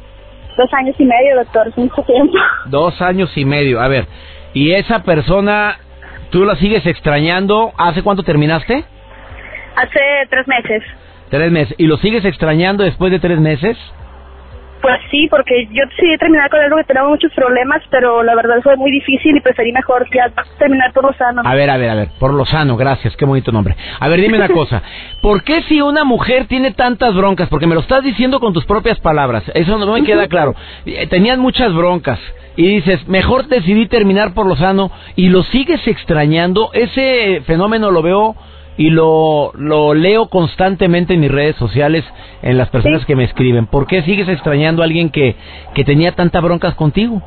Dos 0.57 0.69
años 0.75 0.97
y 0.99 1.05
medio, 1.05 1.37
doctor, 1.37 1.69
es 1.69 1.79
mucho 1.79 2.03
tiempo. 2.03 2.37
Dos 2.67 3.01
años 3.01 3.31
y 3.37 3.45
medio, 3.45 3.81
a 3.81 3.87
ver. 3.87 4.07
¿Y 4.53 4.73
esa 4.73 5.03
persona, 5.03 5.79
tú 6.31 6.45
la 6.45 6.57
sigues 6.57 6.85
extrañando? 6.87 7.73
¿Hace 7.79 8.03
cuánto 8.03 8.23
terminaste? 8.23 8.85
Hace 9.77 10.01
tres 10.29 10.49
meses. 10.49 10.83
Tres 11.31 11.53
meses. 11.53 11.75
¿Y 11.79 11.87
lo 11.87 11.97
sigues 11.99 12.25
extrañando 12.25 12.83
después 12.83 13.13
de 13.13 13.21
tres 13.21 13.39
meses? 13.39 13.77
Pues 14.83 14.97
sí, 15.11 15.29
porque 15.31 15.67
yo 15.67 15.85
decidí 15.91 16.17
terminar 16.17 16.49
con 16.49 16.59
él 16.61 16.71
porque 16.71 16.85
teníamos 16.85 17.11
muchos 17.11 17.33
problemas, 17.35 17.83
pero 17.91 18.23
la 18.23 18.35
verdad 18.35 18.63
fue 18.63 18.77
muy 18.77 18.91
difícil 18.91 19.37
y 19.37 19.41
preferí 19.41 19.73
mejor 19.73 20.07
ya 20.15 20.33
terminar 20.59 20.93
por 20.93 21.05
lo 21.05 21.13
sano. 21.13 21.43
A 21.45 21.55
ver, 21.55 21.69
a 21.69 21.77
ver, 21.77 21.91
a 21.91 21.95
ver, 21.95 22.09
por 22.19 22.33
lo 22.33 22.47
sano, 22.47 22.79
gracias, 22.79 23.15
qué 23.17 23.27
bonito 23.27 23.53
nombre. 23.53 23.77
A 23.99 24.09
ver, 24.09 24.23
dime 24.23 24.39
una 24.39 24.49
cosa, 24.55 24.83
¿por 25.21 25.45
qué 25.45 25.63
si 25.65 25.83
una 25.83 26.05
mujer 26.05 26.47
tiene 26.47 26.73
tantas 26.73 27.15
broncas? 27.15 27.51
Porque 27.51 27.67
me 27.67 27.75
lo 27.75 27.83
estás 27.83 28.03
diciendo 28.03 28.41
con 28.41 28.55
tus 28.55 28.65
propias 28.65 28.99
palabras, 29.01 29.45
eso 29.55 29.77
no 29.77 29.93
me 29.93 30.03
queda 30.03 30.29
claro. 30.29 30.55
Eh, 30.87 31.07
tenían 31.09 31.41
muchas 31.41 31.75
broncas 31.75 32.19
y 32.61 32.67
dices, 32.67 33.09
mejor 33.09 33.47
decidí 33.47 33.89
terminar 33.89 34.35
por 34.35 34.45
lo 34.45 34.55
sano 34.55 34.91
y 35.17 35.31
lo 35.31 35.43
sigues 35.45 35.87
extrañando, 35.89 36.69
ese 36.75 37.41
fenómeno 37.47 37.91
lo 37.91 38.03
veo 38.03 38.37
y 38.77 38.91
lo, 38.91 39.53
lo 39.55 39.95
leo 39.95 40.29
constantemente 40.29 41.15
en 41.15 41.21
mis 41.21 41.31
redes 41.31 41.57
sociales, 41.57 42.05
en 42.43 42.59
las 42.59 42.69
personas 42.69 43.07
que 43.07 43.17
me 43.17 43.25
escriben. 43.25 43.67
¿Por 43.67 43.87
qué 43.87 44.03
sigues 44.03 44.29
extrañando 44.29 44.83
a 44.83 44.85
alguien 44.85 45.09
que, 45.09 45.37
que 45.75 45.85
tenía 45.85 46.13
tantas 46.13 46.43
broncas 46.43 46.75
contigo? 46.75 47.23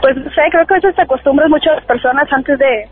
Pues 0.00 0.16
no 0.18 0.30
sé, 0.30 0.42
creo 0.52 0.66
que 0.66 0.76
eso 0.76 0.92
te 0.92 1.02
acostumbras 1.02 1.50
mucho 1.50 1.72
a 1.72 1.74
las 1.74 1.84
personas 1.86 2.32
antes 2.32 2.56
de, 2.56 2.88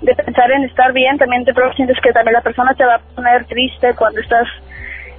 de 0.00 0.14
pensar 0.14 0.50
en 0.50 0.64
estar 0.64 0.94
bien. 0.94 1.18
También 1.18 1.44
te 1.44 1.52
sientes 1.76 1.98
que 2.02 2.12
también 2.12 2.32
la 2.32 2.40
persona 2.40 2.72
te 2.72 2.86
va 2.86 2.94
a 2.94 3.00
poner 3.14 3.44
triste 3.44 3.94
cuando 3.96 4.18
estás 4.18 4.48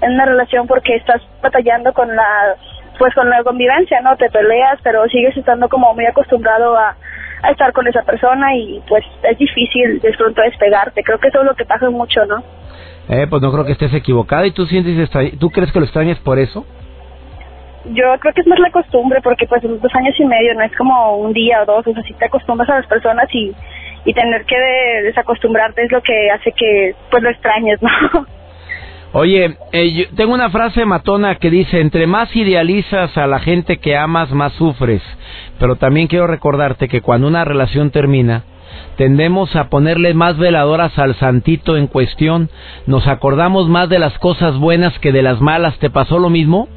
en 0.01 0.13
una 0.13 0.25
relación 0.25 0.65
porque 0.65 0.95
estás 0.95 1.21
batallando 1.43 1.93
con 1.93 2.15
la 2.15 2.55
pues 2.97 3.13
con 3.13 3.29
la 3.29 3.43
convivencia, 3.43 4.01
¿no? 4.01 4.15
Te 4.17 4.29
peleas, 4.29 4.79
pero 4.83 5.07
sigues 5.07 5.35
estando 5.35 5.69
como 5.69 5.93
muy 5.93 6.05
acostumbrado 6.05 6.77
a, 6.77 6.95
a 7.43 7.51
estar 7.51 7.73
con 7.73 7.87
esa 7.87 8.01
persona 8.03 8.55
y 8.55 8.81
pues 8.87 9.03
es 9.23 9.37
difícil 9.37 9.99
de 9.99 10.13
pronto 10.13 10.41
despegarte. 10.41 11.03
Creo 11.03 11.19
que 11.19 11.27
eso 11.27 11.41
es 11.41 11.45
lo 11.45 11.55
que 11.55 11.65
pasa 11.65 11.89
mucho, 11.89 12.25
¿no? 12.25 12.43
Eh, 13.09 13.27
pues 13.29 13.41
no 13.41 13.51
creo 13.51 13.65
que 13.65 13.73
estés 13.73 13.93
equivocada. 13.93 14.45
¿Y 14.47 14.51
tú 14.51 14.65
sientes 14.65 15.09
tú 15.39 15.49
crees 15.49 15.71
que 15.71 15.79
lo 15.79 15.85
extrañas 15.85 16.19
por 16.19 16.39
eso? 16.39 16.65
Yo 17.85 18.17
creo 18.19 18.33
que 18.33 18.41
es 18.41 18.47
más 18.47 18.59
la 18.59 18.71
costumbre 18.71 19.19
porque 19.21 19.45
pues 19.45 19.61
dos 19.61 19.95
años 19.95 20.15
y 20.17 20.25
medio 20.25 20.53
no 20.53 20.61
es 20.61 20.75
como 20.77 21.17
un 21.17 21.33
día 21.33 21.63
o 21.63 21.65
dos, 21.65 21.85
o 21.85 21.93
sea, 21.93 22.03
si 22.03 22.13
te 22.13 22.25
acostumbras 22.25 22.69
a 22.69 22.75
las 22.75 22.87
personas 22.87 23.27
y, 23.33 23.53
y 24.05 24.13
tener 24.13 24.45
que 24.45 24.55
desacostumbrarte 25.03 25.83
es 25.83 25.91
lo 25.91 26.01
que 26.01 26.31
hace 26.31 26.53
que 26.53 26.95
pues 27.11 27.21
lo 27.21 27.29
extrañes, 27.29 27.81
¿no? 27.81 27.89
Oye, 29.15 29.57
eh, 29.71 30.07
tengo 30.17 30.33
una 30.33 30.49
frase 30.49 30.85
matona 30.85 31.35
que 31.35 31.51
dice, 31.51 31.79
entre 31.79 32.07
más 32.07 32.35
idealizas 32.35 33.15
a 33.15 33.27
la 33.27 33.39
gente 33.39 33.77
que 33.77 33.95
amas, 33.95 34.31
más 34.31 34.53
sufres. 34.53 35.03
Pero 35.59 35.75
también 35.75 36.07
quiero 36.07 36.25
recordarte 36.25 36.87
que 36.87 37.01
cuando 37.01 37.27
una 37.27 37.45
relación 37.45 37.91
termina, 37.91 38.41
tendemos 38.97 39.55
a 39.55 39.69
ponerle 39.69 40.15
más 40.15 40.39
veladoras 40.39 40.97
al 40.97 41.13
santito 41.15 41.77
en 41.77 41.85
cuestión, 41.85 42.49
nos 42.87 43.07
acordamos 43.07 43.69
más 43.69 43.87
de 43.87 43.99
las 43.99 44.17
cosas 44.17 44.57
buenas 44.57 44.97
que 44.97 45.11
de 45.11 45.21
las 45.21 45.39
malas. 45.41 45.77
¿Te 45.77 45.91
pasó 45.91 46.17
lo 46.17 46.31
mismo? 46.31 46.67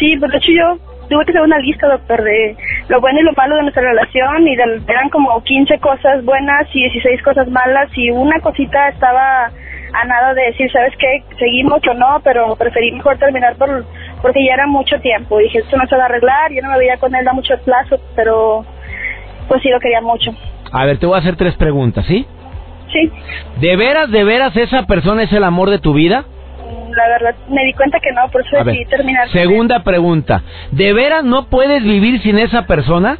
Sí, 0.00 0.16
pues 0.18 0.32
de 0.32 0.38
hecho 0.38 0.50
yo 0.50 0.78
tuve 1.08 1.24
que 1.24 1.30
hacer 1.30 1.42
una 1.42 1.58
lista, 1.60 1.86
doctor, 1.86 2.20
de 2.20 2.56
lo 2.88 3.00
bueno 3.00 3.20
y 3.20 3.22
lo 3.22 3.32
malo 3.32 3.54
de 3.54 3.62
nuestra 3.62 3.82
relación 3.82 4.48
y 4.48 4.54
eran 4.54 5.08
como 5.10 5.40
15 5.40 5.78
cosas 5.78 6.24
buenas 6.24 6.66
y 6.74 6.80
16 6.80 7.22
cosas 7.22 7.48
malas 7.48 7.90
y 7.94 8.10
una 8.10 8.40
cosita 8.40 8.88
estaba 8.88 9.52
a 9.94 10.04
nada 10.04 10.34
de 10.34 10.42
decir, 10.42 10.70
¿sabes 10.72 10.92
qué? 10.98 11.22
Seguimos 11.38 11.80
o 11.88 11.94
no, 11.94 12.20
pero 12.24 12.56
preferí 12.56 12.92
mejor 12.92 13.16
terminar 13.18 13.56
por 13.56 13.84
porque 14.20 14.44
ya 14.44 14.54
era 14.54 14.66
mucho 14.66 14.98
tiempo. 15.00 15.38
Dije, 15.38 15.58
esto 15.58 15.76
no 15.76 15.86
se 15.86 15.96
va 15.96 16.04
a 16.04 16.06
arreglar, 16.06 16.50
yo 16.52 16.62
no 16.62 16.70
me 16.70 16.78
veía 16.78 16.96
con 16.96 17.14
él 17.14 17.26
a 17.28 17.32
mucho 17.32 17.54
plazo, 17.64 18.00
pero 18.16 18.64
pues 19.48 19.62
sí 19.62 19.68
lo 19.68 19.78
quería 19.78 20.00
mucho. 20.00 20.32
A 20.72 20.84
ver, 20.84 20.98
te 20.98 21.06
voy 21.06 21.16
a 21.16 21.18
hacer 21.18 21.36
tres 21.36 21.54
preguntas, 21.56 22.04
¿sí? 22.06 22.26
Sí. 22.92 23.10
¿De 23.60 23.76
veras, 23.76 24.10
de 24.10 24.24
veras 24.24 24.56
esa 24.56 24.86
persona 24.86 25.22
es 25.22 25.32
el 25.32 25.44
amor 25.44 25.70
de 25.70 25.78
tu 25.78 25.92
vida? 25.92 26.24
La 26.96 27.08
verdad, 27.08 27.34
me 27.48 27.64
di 27.64 27.72
cuenta 27.74 27.98
que 28.00 28.12
no, 28.12 28.28
por 28.30 28.40
eso 28.40 28.64
decidí 28.64 28.84
terminar. 28.86 29.28
Segunda 29.30 29.82
pregunta, 29.82 30.42
¿de 30.70 30.92
veras 30.92 31.24
no 31.24 31.46
puedes 31.46 31.82
vivir 31.82 32.22
sin 32.22 32.38
esa 32.38 32.66
persona? 32.66 33.18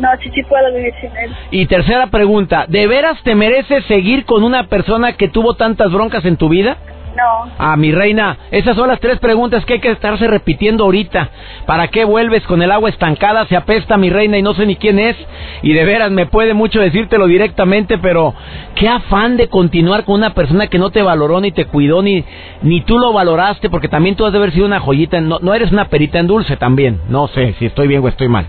No, 0.00 0.08
sí, 0.22 0.30
sí 0.34 0.42
puedo 0.44 0.74
vivir 0.74 0.94
sin 1.00 1.10
él. 1.16 1.34
Y 1.50 1.66
tercera 1.66 2.06
pregunta, 2.06 2.64
¿de 2.68 2.86
veras 2.86 3.22
te 3.22 3.34
mereces 3.34 3.84
seguir 3.84 4.24
con 4.24 4.42
una 4.42 4.64
persona 4.64 5.12
que 5.12 5.28
tuvo 5.28 5.54
tantas 5.54 5.92
broncas 5.92 6.24
en 6.24 6.36
tu 6.36 6.48
vida? 6.48 6.78
No. 7.16 7.50
Ah, 7.58 7.76
mi 7.76 7.92
reina, 7.92 8.38
esas 8.52 8.76
son 8.76 8.88
las 8.88 9.00
tres 9.00 9.18
preguntas 9.18 9.64
que 9.64 9.74
hay 9.74 9.80
que 9.80 9.90
estarse 9.90 10.26
repitiendo 10.28 10.84
ahorita. 10.84 11.28
¿Para 11.66 11.88
qué 11.88 12.04
vuelves 12.04 12.44
con 12.44 12.62
el 12.62 12.70
agua 12.70 12.88
estancada? 12.88 13.46
Se 13.46 13.56
apesta 13.56 13.96
mi 13.96 14.10
reina 14.10 14.38
y 14.38 14.42
no 14.42 14.54
sé 14.54 14.64
ni 14.64 14.76
quién 14.76 14.98
es. 14.98 15.16
Y 15.62 15.72
de 15.72 15.84
veras 15.84 16.10
me 16.12 16.26
puede 16.26 16.54
mucho 16.54 16.80
decírtelo 16.80 17.26
directamente, 17.26 17.98
pero 17.98 18.34
qué 18.76 18.88
afán 18.88 19.36
de 19.36 19.48
continuar 19.48 20.04
con 20.04 20.14
una 20.16 20.34
persona 20.34 20.68
que 20.68 20.78
no 20.78 20.90
te 20.90 21.02
valoró 21.02 21.40
ni 21.40 21.50
te 21.50 21.66
cuidó 21.66 22.00
ni 22.00 22.24
ni 22.62 22.80
tú 22.82 22.98
lo 22.98 23.12
valoraste, 23.12 23.70
porque 23.70 23.88
también 23.88 24.14
tú 24.14 24.24
has 24.24 24.32
de 24.32 24.38
haber 24.38 24.52
sido 24.52 24.66
una 24.66 24.80
joyita. 24.80 25.20
No, 25.20 25.38
no 25.40 25.52
eres 25.52 25.72
una 25.72 25.88
perita 25.88 26.20
en 26.20 26.28
dulce 26.28 26.56
también. 26.56 27.00
No 27.08 27.26
sé 27.28 27.54
si 27.58 27.66
estoy 27.66 27.88
bien 27.88 28.04
o 28.04 28.08
estoy 28.08 28.28
mal. 28.28 28.46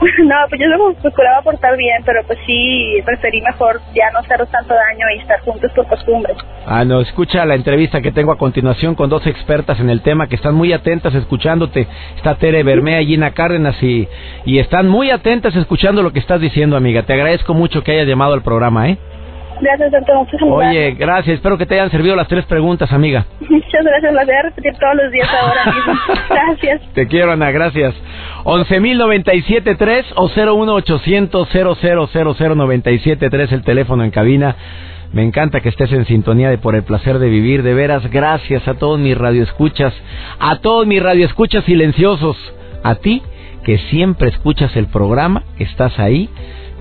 No, 0.24 0.36
pues 0.48 0.60
yo 0.60 0.68
me 0.68 0.94
procuraba 1.00 1.42
portar 1.42 1.76
bien, 1.76 2.02
pero 2.04 2.22
pues 2.26 2.38
sí, 2.46 3.00
preferí 3.04 3.40
mejor 3.42 3.80
ya 3.94 4.10
no 4.12 4.20
haceros 4.20 4.48
tanto 4.50 4.74
daño 4.74 5.06
y 5.14 5.20
estar 5.20 5.40
juntos 5.40 5.70
por 5.74 5.86
costumbre. 5.86 6.34
Ah, 6.66 6.84
no, 6.84 7.00
escucha 7.00 7.44
la 7.44 7.54
entrevista 7.54 8.00
que 8.00 8.12
tengo 8.12 8.32
a 8.32 8.38
continuación 8.38 8.94
con 8.94 9.08
dos 9.08 9.26
expertas 9.26 9.80
en 9.80 9.90
el 9.90 10.02
tema 10.02 10.28
que 10.28 10.36
están 10.36 10.54
muy 10.54 10.72
atentas 10.72 11.14
escuchándote. 11.14 11.86
Está 12.16 12.36
Tere 12.36 12.62
Bermea 12.62 13.02
y 13.02 13.06
Gina 13.06 13.32
Cárdenas 13.32 13.82
y, 13.82 14.08
y 14.44 14.58
están 14.58 14.88
muy 14.88 15.10
atentas 15.10 15.54
escuchando 15.56 16.02
lo 16.02 16.12
que 16.12 16.20
estás 16.20 16.40
diciendo, 16.40 16.76
amiga. 16.76 17.02
Te 17.02 17.14
agradezco 17.14 17.54
mucho 17.54 17.82
que 17.82 17.92
hayas 17.92 18.06
llamado 18.06 18.34
al 18.34 18.42
programa, 18.42 18.88
¿eh? 18.90 18.98
Gracias, 19.60 19.90
doctor. 19.92 20.26
Oye, 20.42 20.92
gracias. 20.92 21.36
Espero 21.36 21.58
que 21.58 21.66
te 21.66 21.74
hayan 21.74 21.90
servido 21.90 22.14
las 22.16 22.28
tres 22.28 22.44
preguntas, 22.46 22.92
amiga. 22.92 23.26
Muchas 23.40 23.84
gracias. 23.84 24.12
Las 24.12 24.26
voy 24.26 24.34
a 24.34 24.42
repetir 24.42 24.72
todos 24.78 24.94
los 24.96 25.12
días 25.12 25.28
ahora 25.28 25.64
mismo. 25.72 25.92
Gracias. 26.28 26.80
Te 26.94 27.06
quiero, 27.06 27.32
Ana. 27.32 27.50
Gracias. 27.50 27.94
11.097.3 28.44 30.04
o 30.16 30.28
01800 30.28 31.54
el 33.52 33.62
teléfono 33.62 34.04
en 34.04 34.10
cabina. 34.10 34.56
Me 35.12 35.22
encanta 35.22 35.60
que 35.60 35.70
estés 35.70 35.90
en 35.92 36.04
sintonía 36.04 36.50
de 36.50 36.58
Por 36.58 36.74
el 36.74 36.82
Placer 36.82 37.18
de 37.18 37.28
Vivir. 37.28 37.62
De 37.62 37.74
veras, 37.74 38.10
gracias 38.10 38.68
a 38.68 38.74
todos 38.74 38.98
mis 38.98 39.16
radioescuchas, 39.16 39.94
a 40.38 40.56
todos 40.56 40.86
mis 40.86 41.02
radioescuchas 41.02 41.64
silenciosos, 41.64 42.36
a 42.82 42.96
ti 42.96 43.22
que 43.64 43.78
siempre 43.90 44.28
escuchas 44.28 44.74
el 44.76 44.86
programa, 44.86 45.42
estás 45.58 45.98
ahí 45.98 46.30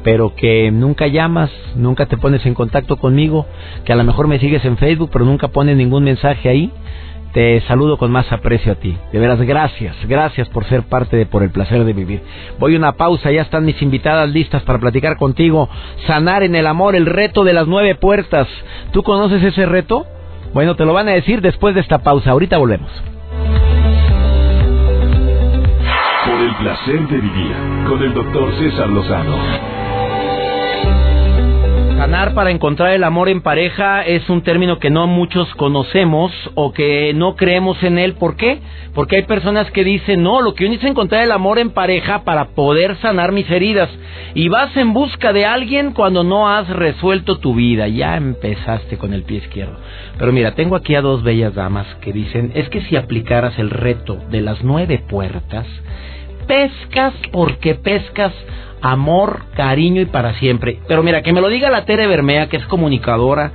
pero 0.07 0.33
que 0.35 0.71
nunca 0.71 1.07
llamas, 1.07 1.51
nunca 1.75 2.05
te 2.05 2.15
pones 2.15 2.45
en 2.45 2.53
contacto 2.53 2.95
conmigo, 2.95 3.45
que 3.83 3.91
a 3.91 3.95
lo 3.97 4.05
mejor 4.05 4.29
me 4.29 4.39
sigues 4.39 4.63
en 4.63 4.77
Facebook, 4.77 5.09
pero 5.11 5.25
nunca 5.25 5.49
pones 5.49 5.75
ningún 5.75 6.05
mensaje 6.05 6.47
ahí, 6.47 6.71
te 7.33 7.59
saludo 7.67 7.97
con 7.97 8.09
más 8.09 8.31
aprecio 8.31 8.71
a 8.71 8.75
ti. 8.75 8.97
De 9.11 9.19
veras, 9.19 9.41
gracias, 9.41 9.97
gracias 10.07 10.47
por 10.47 10.63
ser 10.63 10.83
parte 10.83 11.17
de 11.17 11.25
Por 11.25 11.43
el 11.43 11.49
Placer 11.49 11.83
de 11.83 11.91
Vivir. 11.91 12.21
Voy 12.57 12.75
a 12.75 12.77
una 12.77 12.93
pausa, 12.93 13.33
ya 13.33 13.41
están 13.41 13.65
mis 13.65 13.81
invitadas 13.81 14.29
listas 14.29 14.63
para 14.63 14.79
platicar 14.79 15.17
contigo. 15.17 15.67
Sanar 16.07 16.41
en 16.41 16.55
el 16.55 16.67
amor, 16.67 16.95
el 16.95 17.05
reto 17.05 17.43
de 17.43 17.51
las 17.51 17.67
nueve 17.67 17.95
puertas. 17.95 18.47
¿Tú 18.93 19.03
conoces 19.03 19.43
ese 19.43 19.65
reto? 19.65 20.05
Bueno, 20.53 20.77
te 20.77 20.85
lo 20.85 20.93
van 20.93 21.09
a 21.09 21.15
decir 21.15 21.41
después 21.41 21.75
de 21.75 21.81
esta 21.81 21.97
pausa. 21.97 22.31
Ahorita 22.31 22.57
volvemos. 22.57 22.89
Por 26.25 26.41
el 26.41 26.55
Placer 26.61 27.07
de 27.09 27.17
Vivir, 27.17 27.55
con 27.89 28.01
el 28.01 28.13
doctor 28.13 28.53
César 28.55 28.87
Lozano. 28.87 29.87
Sanar 32.07 32.33
para 32.33 32.51
encontrar 32.51 32.93
el 32.93 33.03
amor 33.03 33.27
en 33.27 33.41
pareja 33.41 34.01
es 34.01 34.29
un 34.29 34.41
término 34.41 34.79
que 34.79 34.89
no 34.89 35.07
muchos 35.07 35.53
conocemos 35.55 36.31
o 36.55 36.71
que 36.71 37.11
no 37.13 37.35
creemos 37.35 37.83
en 37.83 37.99
él. 37.99 38.13
¿Por 38.13 38.37
qué? 38.37 38.59
Porque 38.93 39.17
hay 39.17 39.23
personas 39.23 39.69
que 39.71 39.83
dicen, 39.83 40.23
no, 40.23 40.41
lo 40.41 40.53
que 40.53 40.63
yo 40.63 40.69
necesito 40.69 40.87
es 40.87 40.91
encontrar 40.91 41.25
el 41.25 41.33
amor 41.33 41.59
en 41.59 41.71
pareja 41.71 42.23
para 42.23 42.45
poder 42.51 42.95
sanar 43.01 43.33
mis 43.33 43.51
heridas. 43.51 43.89
Y 44.35 44.47
vas 44.47 44.73
en 44.77 44.93
busca 44.93 45.33
de 45.33 45.45
alguien 45.45 45.91
cuando 45.91 46.23
no 46.23 46.47
has 46.47 46.69
resuelto 46.69 47.39
tu 47.39 47.55
vida. 47.55 47.89
Ya 47.89 48.15
empezaste 48.15 48.97
con 48.97 49.13
el 49.13 49.23
pie 49.23 49.39
izquierdo. 49.39 49.77
Pero 50.17 50.31
mira, 50.31 50.55
tengo 50.55 50.77
aquí 50.77 50.95
a 50.95 51.01
dos 51.01 51.23
bellas 51.23 51.55
damas 51.55 51.87
que 51.99 52.13
dicen, 52.13 52.53
es 52.55 52.69
que 52.69 52.83
si 52.83 52.95
aplicaras 52.95 53.59
el 53.59 53.69
reto 53.69 54.17
de 54.31 54.39
las 54.39 54.63
nueve 54.63 55.03
puertas, 55.09 55.67
pescas 56.48 57.13
porque 57.32 57.75
pescas 57.75 58.34
amor, 58.82 59.42
cariño 59.56 60.01
y 60.01 60.06
para 60.06 60.34
siempre. 60.36 60.80
Pero 60.88 61.04
mira, 61.04 61.22
que 61.22 61.34
me 61.34 61.42
lo 61.42 61.50
diga 61.50 61.70
la 61.70 61.86
Tere 61.86 62.08
Bermea, 62.08 62.48
que 62.48 62.58
es 62.58 62.66
comunicadora, 62.66 63.51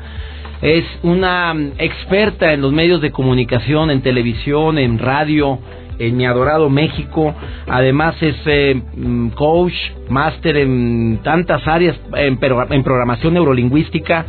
es 0.60 0.84
una 1.02 1.52
mm, 1.54 1.72
experta 1.78 2.52
en 2.52 2.60
los 2.60 2.72
medios 2.72 3.00
de 3.00 3.10
comunicación, 3.10 3.90
en 3.90 4.02
televisión, 4.02 4.78
en 4.78 4.98
radio, 4.98 5.58
en 5.98 6.16
mi 6.16 6.24
adorado 6.24 6.70
México. 6.70 7.34
Además 7.68 8.14
es 8.20 8.36
eh, 8.46 8.80
mm, 8.96 9.28
coach, 9.30 9.74
máster 10.08 10.56
en 10.56 11.20
tantas 11.22 11.66
áreas, 11.66 11.98
en, 12.14 12.38
en 12.70 12.82
programación 12.82 13.34
neurolingüística. 13.34 14.24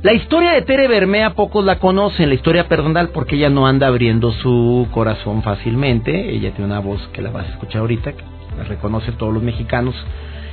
La 0.00 0.12
historia 0.12 0.52
de 0.52 0.62
Tere 0.62 0.86
Bermea 0.86 1.30
pocos 1.30 1.64
la 1.64 1.80
conocen, 1.80 2.28
la 2.28 2.36
historia 2.36 2.68
personal, 2.68 3.08
porque 3.08 3.34
ella 3.34 3.50
no 3.50 3.66
anda 3.66 3.88
abriendo 3.88 4.30
su 4.30 4.86
corazón 4.92 5.42
fácilmente. 5.42 6.30
Ella 6.30 6.52
tiene 6.52 6.66
una 6.66 6.78
voz 6.78 7.04
que 7.12 7.20
la 7.20 7.32
vas 7.32 7.46
a 7.46 7.50
escuchar 7.50 7.80
ahorita, 7.80 8.12
reconoce 8.68 9.10
todos 9.10 9.34
los 9.34 9.42
mexicanos 9.42 9.96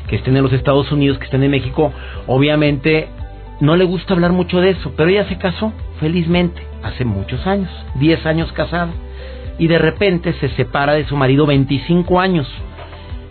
que 0.08 0.15
estén 0.15 0.36
en 0.36 0.41
los 0.41 0.52
Estados 0.52 0.91
Unidos, 0.91 1.20
que 1.20 1.26
estén 1.26 1.43
en 1.43 1.52
México, 1.52 1.93
obviamente 2.26 3.08
no 3.60 3.76
le 3.76 3.86
gusta 3.86 4.15
hablar 4.15 4.32
mucho 4.32 4.62
de 4.62 4.72
eso, 4.72 4.93
pero 4.98 5.12
ella 5.12 5.30
se 5.30 5.38
casó 5.38 5.72
felizmente 6.00 6.63
hace 6.82 7.06
muchos 7.06 7.46
años, 7.46 7.70
10 8.00 8.26
años 8.26 8.52
casada, 8.52 8.89
y 9.60 9.67
de 9.67 9.78
repente 9.78 10.34
se 10.39 10.50
separa 10.50 10.93
de 10.93 11.06
su 11.06 11.15
marido 11.17 11.46
25 11.46 12.20
años. 12.20 12.48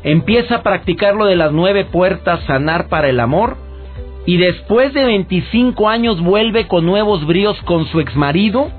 Empieza 0.05 0.57
a 0.57 0.63
practicar 0.63 1.17
lo 1.17 1.25
de 1.25 1.35
las 1.35 1.51
nueve 1.51 1.85
puertas, 1.85 2.45
sanar 2.45 2.89
para 2.89 3.09
el 3.09 3.19
amor, 3.19 3.64
y 4.27 4.37
después 4.39 4.93
de 4.95 5.05
25 5.05 5.89
años 5.89 6.21
vuelve 6.23 6.67
con 6.67 6.87
nuevos 6.87 7.27
bríos 7.27 7.61
con 7.63 7.87
su 7.87 8.01
exmarido 8.01 8.71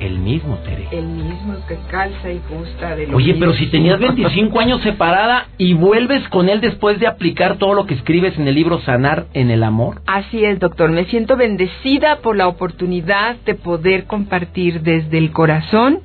el 0.00 0.18
mismo, 0.18 0.56
Tere. 0.58 0.88
El 0.92 1.06
mismo 1.06 1.56
que 1.66 1.76
calza 1.90 2.30
y 2.30 2.40
gusta 2.48 2.94
de 2.94 3.06
lo 3.06 3.16
Oye, 3.16 3.34
pero 3.38 3.52
si 3.54 3.66
tenías 3.66 3.98
25 3.98 4.60
años 4.60 4.82
separada 4.82 5.48
y 5.58 5.74
vuelves 5.74 6.26
con 6.28 6.48
él 6.48 6.60
después 6.60 7.00
de 7.00 7.06
aplicar 7.06 7.56
todo 7.56 7.74
lo 7.74 7.86
que 7.86 7.94
escribes 7.94 8.38
en 8.38 8.46
el 8.46 8.54
libro 8.54 8.80
Sanar 8.80 9.26
en 9.34 9.50
el 9.50 9.62
Amor. 9.62 10.02
Así 10.06 10.44
es, 10.44 10.58
doctor. 10.58 10.90
Me 10.90 11.04
siento 11.06 11.36
bendecida 11.36 12.18
por 12.18 12.36
la 12.36 12.48
oportunidad 12.48 13.36
de 13.44 13.54
poder 13.54 14.04
compartir 14.04 14.82
desde 14.82 15.18
el 15.18 15.32
corazón 15.32 16.00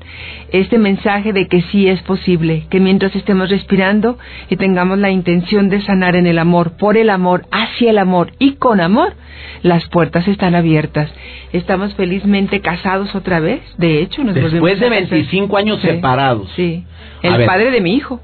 este 0.51 0.77
mensaje 0.77 1.33
de 1.33 1.47
que 1.47 1.61
sí 1.63 1.87
es 1.87 2.01
posible, 2.03 2.65
que 2.69 2.79
mientras 2.79 3.15
estemos 3.15 3.49
respirando 3.49 4.17
y 4.49 4.57
tengamos 4.57 4.97
la 4.99 5.11
intención 5.11 5.69
de 5.69 5.81
sanar 5.81 6.15
en 6.15 6.27
el 6.27 6.39
amor, 6.39 6.77
por 6.77 6.97
el 6.97 7.09
amor, 7.09 7.45
hacia 7.51 7.91
el 7.91 7.97
amor 7.97 8.31
y 8.39 8.53
con 8.53 8.79
amor, 8.79 9.13
las 9.61 9.87
puertas 9.89 10.27
están 10.27 10.55
abiertas. 10.55 11.11
Estamos 11.51 11.93
felizmente 11.95 12.61
casados 12.61 13.15
otra 13.15 13.39
vez 13.39 13.61
de 13.83 14.01
hecho, 14.01 14.23
nos 14.23 14.33
Después 14.33 14.79
de 14.79 14.89
25 14.89 15.57
años 15.57 15.81
separados. 15.81 16.49
Sí. 16.55 16.85
El 17.21 17.45
padre 17.45 17.69
de 17.69 17.81
mi 17.81 17.95
hijo, 17.95 18.21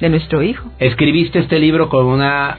de 0.00 0.08
nuestro 0.08 0.42
hijo. 0.42 0.68
Escribiste 0.80 1.38
este 1.38 1.60
libro 1.60 1.88
con 1.88 2.06
una 2.06 2.58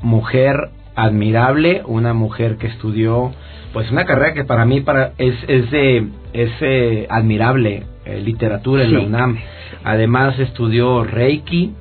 mujer 0.00 0.56
admirable, 0.96 1.82
una 1.86 2.14
mujer 2.14 2.56
que 2.56 2.66
estudió, 2.66 3.32
pues 3.72 3.88
una 3.92 4.04
carrera 4.06 4.34
que 4.34 4.44
para 4.44 4.64
mí 4.64 4.80
para 4.80 5.12
es 5.18 5.36
es 5.46 5.70
de 5.70 6.08
es 6.32 6.50
eh, 6.60 7.06
admirable, 7.08 7.84
eh, 8.06 8.20
literatura 8.20 8.82
en 8.82 8.94
la 8.94 9.00
UNAM. 9.00 9.38
Además 9.84 10.38
estudió 10.40 11.04
Reiki, 11.04 11.72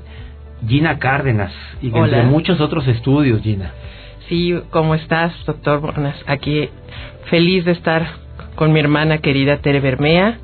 Gina 0.67 0.99
Cárdenas 0.99 1.53
y 1.81 1.87
entre 1.87 2.21
muchos 2.21 2.61
otros 2.61 2.87
estudios, 2.87 3.41
Gina. 3.41 3.71
Sí, 4.29 4.53
¿cómo 4.69 4.93
estás, 4.93 5.33
doctor 5.45 5.81
Aquí 6.27 6.69
feliz 7.31 7.65
de 7.65 7.71
estar 7.71 8.20
con 8.61 8.73
mi 8.73 8.79
hermana 8.79 9.17
querida 9.17 9.57
Tere 9.57 9.79
Bermea. 9.79 10.37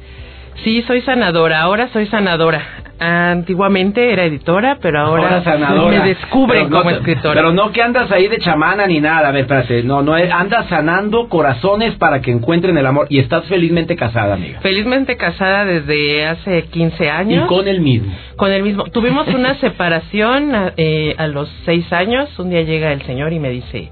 Sí, 0.63 0.81
soy 0.87 1.01
sanadora, 1.01 1.61
ahora 1.61 1.89
soy 1.89 2.07
sanadora. 2.07 2.63
Antiguamente 2.99 4.11
era 4.11 4.23
editora, 4.23 4.79
pero 4.81 5.01
ahora, 5.01 5.43
me 5.87 5.99
descubren 5.99 6.67
como 6.67 6.89
escritora. 6.89 7.35
Pero 7.35 7.53
no 7.53 7.71
que 7.71 7.83
andas 7.83 8.11
ahí 8.11 8.27
de 8.27 8.39
chamana 8.39 8.87
ni 8.87 8.99
nada, 8.99 9.27
a 9.27 9.31
ver, 9.31 9.41
espérate, 9.41 9.83
no, 9.83 10.01
no, 10.01 10.15
andas 10.15 10.67
sanando 10.67 11.29
corazones 11.29 11.93
para 11.97 12.19
que 12.19 12.31
encuentren 12.31 12.75
el 12.75 12.87
amor 12.87 13.05
y 13.11 13.19
estás 13.19 13.45
felizmente 13.45 13.95
casada, 13.95 14.33
amiga. 14.33 14.61
Felizmente 14.61 15.15
casada 15.15 15.65
desde 15.65 16.25
hace 16.25 16.63
15 16.63 17.11
años. 17.11 17.45
Y 17.45 17.47
con 17.47 17.67
el 17.67 17.81
mismo. 17.81 18.11
Con 18.35 18.51
el 18.51 18.63
mismo. 18.63 18.85
Tuvimos 18.85 19.27
una 19.27 19.53
separación 19.59 20.71
eh, 20.75 21.13
a 21.19 21.27
los 21.27 21.55
6 21.65 21.93
años, 21.93 22.39
un 22.39 22.49
día 22.49 22.63
llega 22.63 22.91
el 22.93 23.03
señor 23.03 23.31
y 23.31 23.37
me 23.37 23.51
dice, 23.51 23.91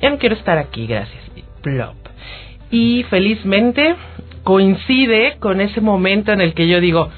ya 0.00 0.08
no 0.08 0.16
quiero 0.16 0.34
estar 0.34 0.56
aquí, 0.56 0.86
gracias. 0.86 1.22
Plop 1.60 2.05
y 2.70 3.04
felizmente 3.04 3.96
coincide 4.44 5.36
con 5.40 5.60
ese 5.60 5.80
momento 5.80 6.32
en 6.32 6.40
el 6.40 6.54
que 6.54 6.68
yo 6.68 6.80
digo, 6.80 7.10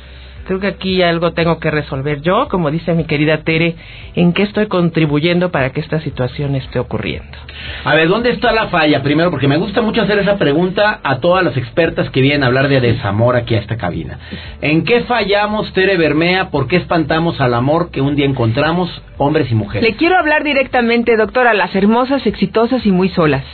creo 0.46 0.60
que 0.60 0.66
aquí 0.66 1.02
algo 1.02 1.32
tengo 1.32 1.58
que 1.60 1.70
resolver 1.70 2.22
yo, 2.22 2.48
como 2.48 2.70
dice 2.70 2.94
mi 2.94 3.04
querida 3.04 3.42
Tere, 3.42 3.76
en 4.14 4.32
qué 4.32 4.44
estoy 4.44 4.66
contribuyendo 4.66 5.50
para 5.50 5.70
que 5.70 5.80
esta 5.80 6.00
situación 6.00 6.54
esté 6.54 6.78
ocurriendo. 6.78 7.36
A 7.84 7.94
ver, 7.94 8.08
¿dónde 8.08 8.30
está 8.30 8.50
la 8.52 8.68
falla? 8.68 9.02
Primero, 9.02 9.30
porque 9.30 9.46
me 9.46 9.58
gusta 9.58 9.82
mucho 9.82 10.00
hacer 10.00 10.18
esa 10.18 10.38
pregunta 10.38 11.00
a 11.02 11.18
todas 11.18 11.44
las 11.44 11.54
expertas 11.58 12.08
que 12.10 12.22
vienen 12.22 12.44
a 12.44 12.46
hablar 12.46 12.68
de 12.68 12.80
desamor 12.80 13.36
aquí 13.36 13.54
a 13.56 13.58
esta 13.58 13.76
cabina. 13.76 14.18
¿En 14.62 14.84
qué 14.84 15.02
fallamos, 15.02 15.70
Tere 15.74 15.98
Bermea? 15.98 16.48
¿Por 16.50 16.66
qué 16.66 16.76
espantamos 16.76 17.38
al 17.42 17.52
amor 17.52 17.90
que 17.90 18.00
un 18.00 18.16
día 18.16 18.24
encontramos, 18.24 18.88
hombres 19.18 19.50
y 19.50 19.54
mujeres? 19.54 19.88
Le 19.88 19.96
quiero 19.96 20.16
hablar 20.16 20.42
directamente, 20.42 21.16
doctora, 21.16 21.50
a 21.50 21.54
las 21.54 21.74
hermosas, 21.76 22.26
exitosas 22.26 22.86
y 22.86 22.92
muy 22.92 23.08
solas. 23.10 23.44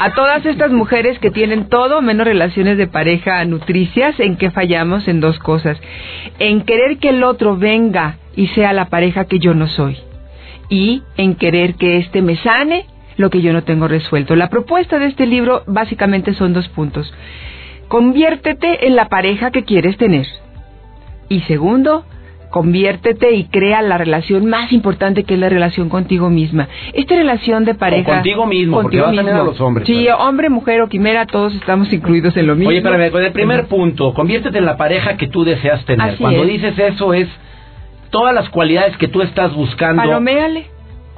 A 0.00 0.14
todas 0.14 0.44
estas 0.46 0.70
mujeres 0.72 1.18
que 1.18 1.30
tienen 1.30 1.68
todo 1.68 2.02
menos 2.02 2.26
relaciones 2.26 2.78
de 2.78 2.86
pareja 2.86 3.44
nutricias, 3.44 4.18
¿en 4.20 4.36
qué 4.36 4.50
fallamos? 4.50 5.08
En 5.08 5.20
dos 5.20 5.38
cosas 5.38 5.78
en 6.38 6.62
querer 6.62 6.98
que 6.98 7.10
el 7.10 7.24
otro 7.24 7.56
venga 7.56 8.18
y 8.34 8.48
sea 8.48 8.72
la 8.72 8.86
pareja 8.86 9.26
que 9.26 9.38
yo 9.38 9.54
no 9.54 9.68
soy 9.68 9.96
y 10.68 11.02
en 11.16 11.34
querer 11.34 11.74
que 11.74 11.98
éste 11.98 12.22
me 12.22 12.36
sane 12.36 12.86
lo 13.16 13.30
que 13.30 13.42
yo 13.42 13.52
no 13.52 13.62
tengo 13.62 13.88
resuelto. 13.88 14.34
La 14.36 14.48
propuesta 14.48 14.98
de 14.98 15.06
este 15.06 15.26
libro 15.26 15.62
básicamente 15.66 16.34
son 16.34 16.52
dos 16.52 16.68
puntos. 16.68 17.12
Conviértete 17.88 18.86
en 18.86 18.96
la 18.96 19.08
pareja 19.08 19.50
que 19.50 19.64
quieres 19.64 19.98
tener. 19.98 20.26
Y 21.28 21.40
segundo, 21.42 22.04
conviértete 22.52 23.32
y 23.32 23.44
crea 23.44 23.82
la 23.82 23.98
relación 23.98 24.46
más 24.46 24.72
importante 24.72 25.24
que 25.24 25.34
es 25.34 25.40
la 25.40 25.48
relación 25.48 25.88
contigo 25.88 26.30
misma. 26.30 26.68
Esta 26.92 27.16
relación 27.16 27.64
de 27.64 27.74
pareja. 27.74 28.10
O 28.10 28.14
contigo 28.14 28.46
mismo, 28.46 28.82
porque 28.82 29.00
vas 29.00 29.16
también 29.16 29.36
a 29.36 29.42
los 29.42 29.60
hombres. 29.60 29.86
Sí, 29.86 30.06
hombre, 30.16 30.50
mujer 30.50 30.82
o 30.82 30.88
quimera, 30.88 31.26
todos 31.26 31.54
estamos 31.54 31.92
incluidos 31.92 32.36
en 32.36 32.46
lo 32.46 32.54
mismo. 32.54 32.68
Oye, 32.68 32.78
espérame, 32.78 33.10
con 33.10 33.24
el 33.24 33.32
primer 33.32 33.66
punto, 33.66 34.12
conviértete 34.14 34.58
en 34.58 34.66
la 34.66 34.76
pareja 34.76 35.16
que 35.16 35.26
tú 35.26 35.44
deseas 35.44 35.84
tener. 35.86 36.10
Así 36.10 36.22
Cuando 36.22 36.42
es. 36.42 36.48
dices 36.48 36.78
eso 36.78 37.14
es 37.14 37.28
todas 38.10 38.34
las 38.34 38.48
cualidades 38.50 38.96
que 38.98 39.08
tú 39.08 39.22
estás 39.22 39.52
buscando. 39.54 40.02
Paloméale. 40.02 40.66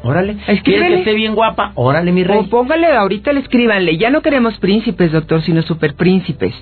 Órale. 0.04 0.36
Escríbele. 0.46 0.62
¿Quieres 0.62 0.88
que 0.88 0.98
esté 0.98 1.14
bien 1.14 1.34
guapa? 1.34 1.72
Órale, 1.76 2.12
mi 2.12 2.24
rey. 2.24 2.38
O 2.38 2.48
póngale, 2.50 2.88
ahorita 2.88 3.32
le 3.32 3.40
escríbanle, 3.40 3.96
ya 3.96 4.10
no 4.10 4.20
queremos 4.20 4.58
príncipes, 4.58 5.12
doctor, 5.12 5.40
sino 5.42 5.62
superpríncipes. 5.62 6.54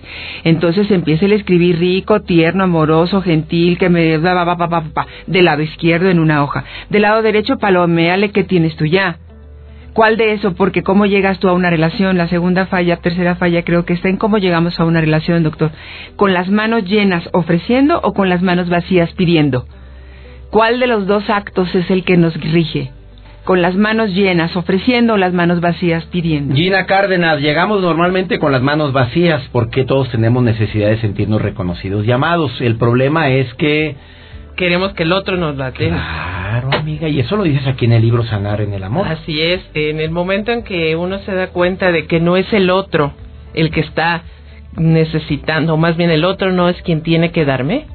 Entonces 0.44 0.88
empiece 0.92 1.26
a 1.26 1.34
escribir 1.34 1.80
rico, 1.80 2.22
tierno, 2.22 2.62
amoroso, 2.64 3.20
gentil, 3.20 3.78
que 3.78 3.88
me... 3.88 4.18
Del 5.26 5.44
lado 5.44 5.62
izquierdo 5.62 6.08
en 6.08 6.20
una 6.20 6.44
hoja. 6.44 6.64
Del 6.88 7.02
lado 7.02 7.20
derecho, 7.22 7.58
paloméale, 7.58 8.30
¿qué 8.30 8.44
tienes 8.44 8.76
tú 8.76 8.86
ya? 8.86 9.18
¿Cuál 9.92 10.16
de 10.16 10.34
eso? 10.34 10.54
Porque 10.54 10.84
cómo 10.84 11.06
llegas 11.06 11.40
tú 11.40 11.48
a 11.48 11.52
una 11.52 11.68
relación. 11.68 12.16
La 12.16 12.28
segunda 12.28 12.66
falla, 12.66 12.98
tercera 12.98 13.34
falla, 13.34 13.62
creo 13.64 13.84
que 13.84 13.94
está 13.94 14.08
en 14.08 14.18
cómo 14.18 14.38
llegamos 14.38 14.78
a 14.78 14.84
una 14.84 15.00
relación, 15.00 15.42
doctor. 15.42 15.72
¿Con 16.14 16.32
las 16.32 16.48
manos 16.48 16.84
llenas 16.84 17.28
ofreciendo 17.32 18.00
o 18.02 18.12
con 18.12 18.28
las 18.28 18.40
manos 18.40 18.68
vacías 18.68 19.12
pidiendo? 19.14 19.66
¿Cuál 20.50 20.78
de 20.78 20.86
los 20.86 21.06
dos 21.06 21.28
actos 21.28 21.74
es 21.74 21.90
el 21.90 22.04
que 22.04 22.16
nos 22.16 22.34
rige? 22.40 22.92
¿Con 23.44 23.60
las 23.60 23.74
manos 23.74 24.10
llenas 24.10 24.54
ofreciendo 24.54 25.14
o 25.14 25.16
las 25.16 25.32
manos 25.32 25.60
vacías 25.60 26.04
pidiendo? 26.06 26.54
Gina 26.54 26.86
Cárdenas, 26.86 27.40
llegamos 27.40 27.82
normalmente 27.82 28.38
con 28.38 28.52
las 28.52 28.62
manos 28.62 28.92
vacías 28.92 29.42
porque 29.50 29.84
todos 29.84 30.10
tenemos 30.10 30.44
necesidad 30.44 30.90
de 30.90 31.00
sentirnos 31.00 31.42
reconocidos 31.42 32.06
y 32.06 32.12
amados. 32.12 32.52
El 32.60 32.76
problema 32.76 33.30
es 33.30 33.52
que... 33.54 33.96
Queremos 34.54 34.92
que 34.92 35.04
el 35.04 35.12
otro 35.12 35.36
nos 35.38 35.56
la 35.56 35.70
dé. 35.72 35.88
Claro, 35.88 36.70
amiga, 36.72 37.08
y 37.08 37.18
eso 37.18 37.36
lo 37.36 37.42
dices 37.42 37.66
aquí 37.66 37.86
en 37.86 37.94
el 37.94 38.02
libro 38.02 38.22
Sanar 38.24 38.60
en 38.60 38.74
el 38.74 38.84
Amor. 38.84 39.08
Así 39.08 39.40
es, 39.40 39.62
en 39.74 39.98
el 39.98 40.10
momento 40.10 40.52
en 40.52 40.62
que 40.62 40.94
uno 40.94 41.18
se 41.20 41.34
da 41.34 41.48
cuenta 41.48 41.90
de 41.90 42.06
que 42.06 42.20
no 42.20 42.36
es 42.36 42.52
el 42.52 42.70
otro 42.70 43.14
el 43.54 43.70
que 43.70 43.80
está 43.80 44.22
necesitando, 44.76 45.74
o 45.74 45.76
más 45.76 45.96
bien 45.96 46.10
el 46.10 46.24
otro 46.24 46.52
no 46.52 46.68
es 46.68 46.80
quien 46.82 47.02
tiene 47.02 47.32
que 47.32 47.44
darme, 47.44 47.86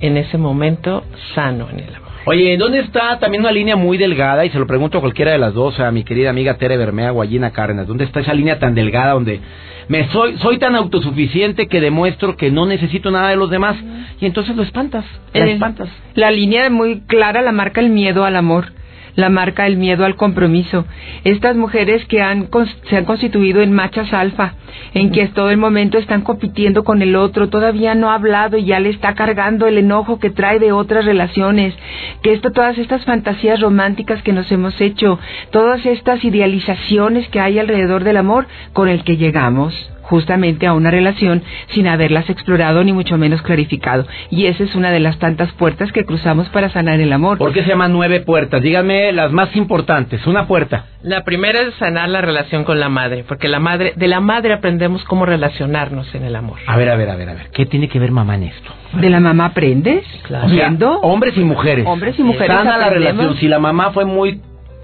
en 0.00 0.16
ese 0.16 0.36
momento 0.36 1.04
sano 1.34 1.68
en 1.70 1.80
el 1.80 1.94
amor. 1.94 2.09
Oye, 2.26 2.58
¿dónde 2.58 2.80
está 2.80 3.18
también 3.18 3.42
una 3.42 3.50
línea 3.50 3.76
muy 3.76 3.96
delgada? 3.96 4.44
Y 4.44 4.50
se 4.50 4.58
lo 4.58 4.66
pregunto 4.66 4.98
a 4.98 5.00
cualquiera 5.00 5.32
de 5.32 5.38
las 5.38 5.54
dos, 5.54 5.80
a 5.80 5.90
mi 5.90 6.04
querida 6.04 6.28
amiga 6.28 6.58
Tere 6.58 6.76
Bermea 6.76 7.12
o 7.12 7.22
a 7.22 7.26
Gina 7.26 7.50
Cárdenas. 7.50 7.86
¿Dónde 7.86 8.04
está 8.04 8.20
esa 8.20 8.34
línea 8.34 8.58
tan 8.58 8.74
delgada 8.74 9.14
donde 9.14 9.40
me 9.88 10.06
soy, 10.10 10.36
soy 10.38 10.58
tan 10.58 10.74
autosuficiente 10.74 11.66
que 11.66 11.80
demuestro 11.80 12.36
que 12.36 12.50
no 12.50 12.66
necesito 12.66 13.10
nada 13.10 13.30
de 13.30 13.36
los 13.36 13.48
demás? 13.48 13.76
Y 14.20 14.26
entonces 14.26 14.54
lo 14.54 14.62
espantas, 14.62 15.06
la 15.32 15.46
espantas. 15.46 15.88
La 16.14 16.30
línea 16.30 16.68
muy 16.68 17.00
clara 17.00 17.40
la 17.40 17.52
marca 17.52 17.80
el 17.80 17.88
miedo 17.88 18.24
al 18.24 18.36
amor, 18.36 18.66
la 19.14 19.28
marca 19.28 19.66
el 19.66 19.76
miedo 19.76 20.04
al 20.04 20.16
compromiso. 20.16 20.86
Estas 21.24 21.56
mujeres 21.56 22.04
que 22.06 22.22
han 22.22 22.48
se 22.88 22.96
han 22.96 23.04
constituido 23.04 23.62
en 23.62 23.72
machas 23.72 24.12
alfa, 24.12 24.54
en 24.94 25.10
que 25.10 25.26
todo 25.28 25.50
el 25.50 25.56
momento 25.56 25.98
están 25.98 26.22
compitiendo 26.22 26.84
con 26.84 27.02
el 27.02 27.16
otro, 27.16 27.48
todavía 27.48 27.94
no 27.94 28.10
ha 28.10 28.14
hablado 28.14 28.56
y 28.56 28.64
ya 28.64 28.80
le 28.80 28.90
está 28.90 29.14
cargando 29.14 29.66
el 29.66 29.78
enojo 29.78 30.18
que 30.18 30.30
trae 30.30 30.58
de 30.58 30.72
otras 30.72 31.04
relaciones, 31.04 31.74
que 32.22 32.32
esto, 32.32 32.50
todas 32.50 32.78
estas 32.78 33.04
fantasías 33.04 33.60
románticas 33.60 34.22
que 34.22 34.32
nos 34.32 34.50
hemos 34.52 34.80
hecho, 34.80 35.18
todas 35.50 35.84
estas 35.86 36.24
idealizaciones 36.24 37.28
que 37.28 37.40
hay 37.40 37.58
alrededor 37.58 38.04
del 38.04 38.16
amor 38.16 38.46
con 38.72 38.88
el 38.88 39.04
que 39.04 39.16
llegamos 39.16 39.74
justamente 40.10 40.66
a 40.66 40.74
una 40.74 40.90
relación 40.90 41.42
sin 41.68 41.86
haberlas 41.86 42.28
explorado 42.28 42.82
ni 42.82 42.92
mucho 42.92 43.16
menos 43.16 43.40
clarificado. 43.42 44.06
Y 44.28 44.46
esa 44.46 44.64
es 44.64 44.74
una 44.74 44.90
de 44.90 45.00
las 45.00 45.18
tantas 45.18 45.52
puertas 45.52 45.92
que 45.92 46.04
cruzamos 46.04 46.48
para 46.48 46.68
sanar 46.68 47.00
el 47.00 47.12
amor. 47.12 47.38
¿Por 47.38 47.52
qué 47.52 47.62
se 47.62 47.68
llaman 47.68 47.92
nueve 47.92 48.20
puertas? 48.20 48.60
Díganme 48.60 49.12
las 49.12 49.30
más 49.30 49.54
importantes. 49.54 50.26
Una 50.26 50.46
puerta. 50.46 50.86
La 51.02 51.24
primera 51.24 51.60
es 51.62 51.74
sanar 51.76 52.08
la 52.08 52.20
relación 52.20 52.64
con 52.64 52.78
la 52.78 52.88
madre, 52.88 53.24
porque 53.26 53.48
la 53.48 53.60
madre, 53.60 53.94
de 53.96 54.08
la 54.08 54.20
madre 54.20 54.52
aprendemos 54.52 55.04
cómo 55.04 55.24
relacionarnos 55.24 56.14
en 56.14 56.24
el 56.24 56.36
amor. 56.36 56.58
A 56.66 56.76
ver, 56.76 56.90
a 56.90 56.96
ver, 56.96 57.08
a 57.08 57.16
ver, 57.16 57.28
a 57.30 57.34
ver. 57.34 57.50
¿Qué 57.52 57.64
tiene 57.64 57.88
que 57.88 57.98
ver 57.98 58.10
mamá 58.10 58.34
en 58.34 58.42
esto? 58.44 58.70
¿De 59.00 59.08
la 59.08 59.20
mamá 59.20 59.46
aprendes? 59.46 60.04
O 60.24 60.28
sea, 60.28 60.44
¿Viendo? 60.46 60.90
hombres 61.00 61.36
y 61.36 61.40
mujeres. 61.40 61.86
Hombres 61.86 62.18
y 62.18 62.22
mujeres 62.22 62.48
Sana 62.48 62.76
la 62.76 62.90
relación. 62.90 63.36
Si 63.36 63.48
la 63.48 63.58
mamá 63.58 63.92
fue 63.92 64.04
muy... 64.04 64.40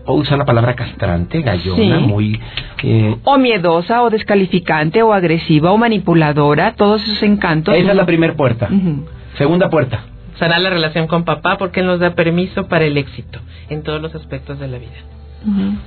Puedo 0.07 0.21
usar 0.21 0.39
la 0.39 0.45
palabra 0.45 0.75
castrante, 0.77 1.43
gallona, 1.43 1.99
Sí. 1.99 2.07
muy... 2.07 2.41
eh, 2.85 3.17
O 3.25 3.37
miedosa, 3.39 4.03
o 4.03 4.11
descalificante, 4.11 5.03
o 5.03 5.13
agresiva, 5.13 5.73
o 5.73 5.77
manipuladora, 5.77 6.75
todos 6.77 7.03
esos 7.03 7.23
encantos. 7.23 7.75
esa 7.75 7.91
es 7.91 7.97
la 7.97 8.07
primera 8.07 8.35
puerta. 8.35 8.69
Segunda 9.37 9.69
puerta. 9.69 10.05
Sanar 10.39 10.61
la 10.61 10.71
relación 10.71 11.07
con 11.07 11.25
papá 11.25 11.57
porque 11.59 11.81
él 11.81 11.87
nos 11.87 11.99
da 11.99 12.15
permiso 12.15 12.69
para 12.69 12.85
el 12.85 12.97
éxito 12.97 13.41
en 13.71 13.83
todos 13.83 14.01
los 14.01 14.15
aspectos 14.15 14.59
de 14.61 14.69
la 14.69 14.79
vida. 14.79 14.93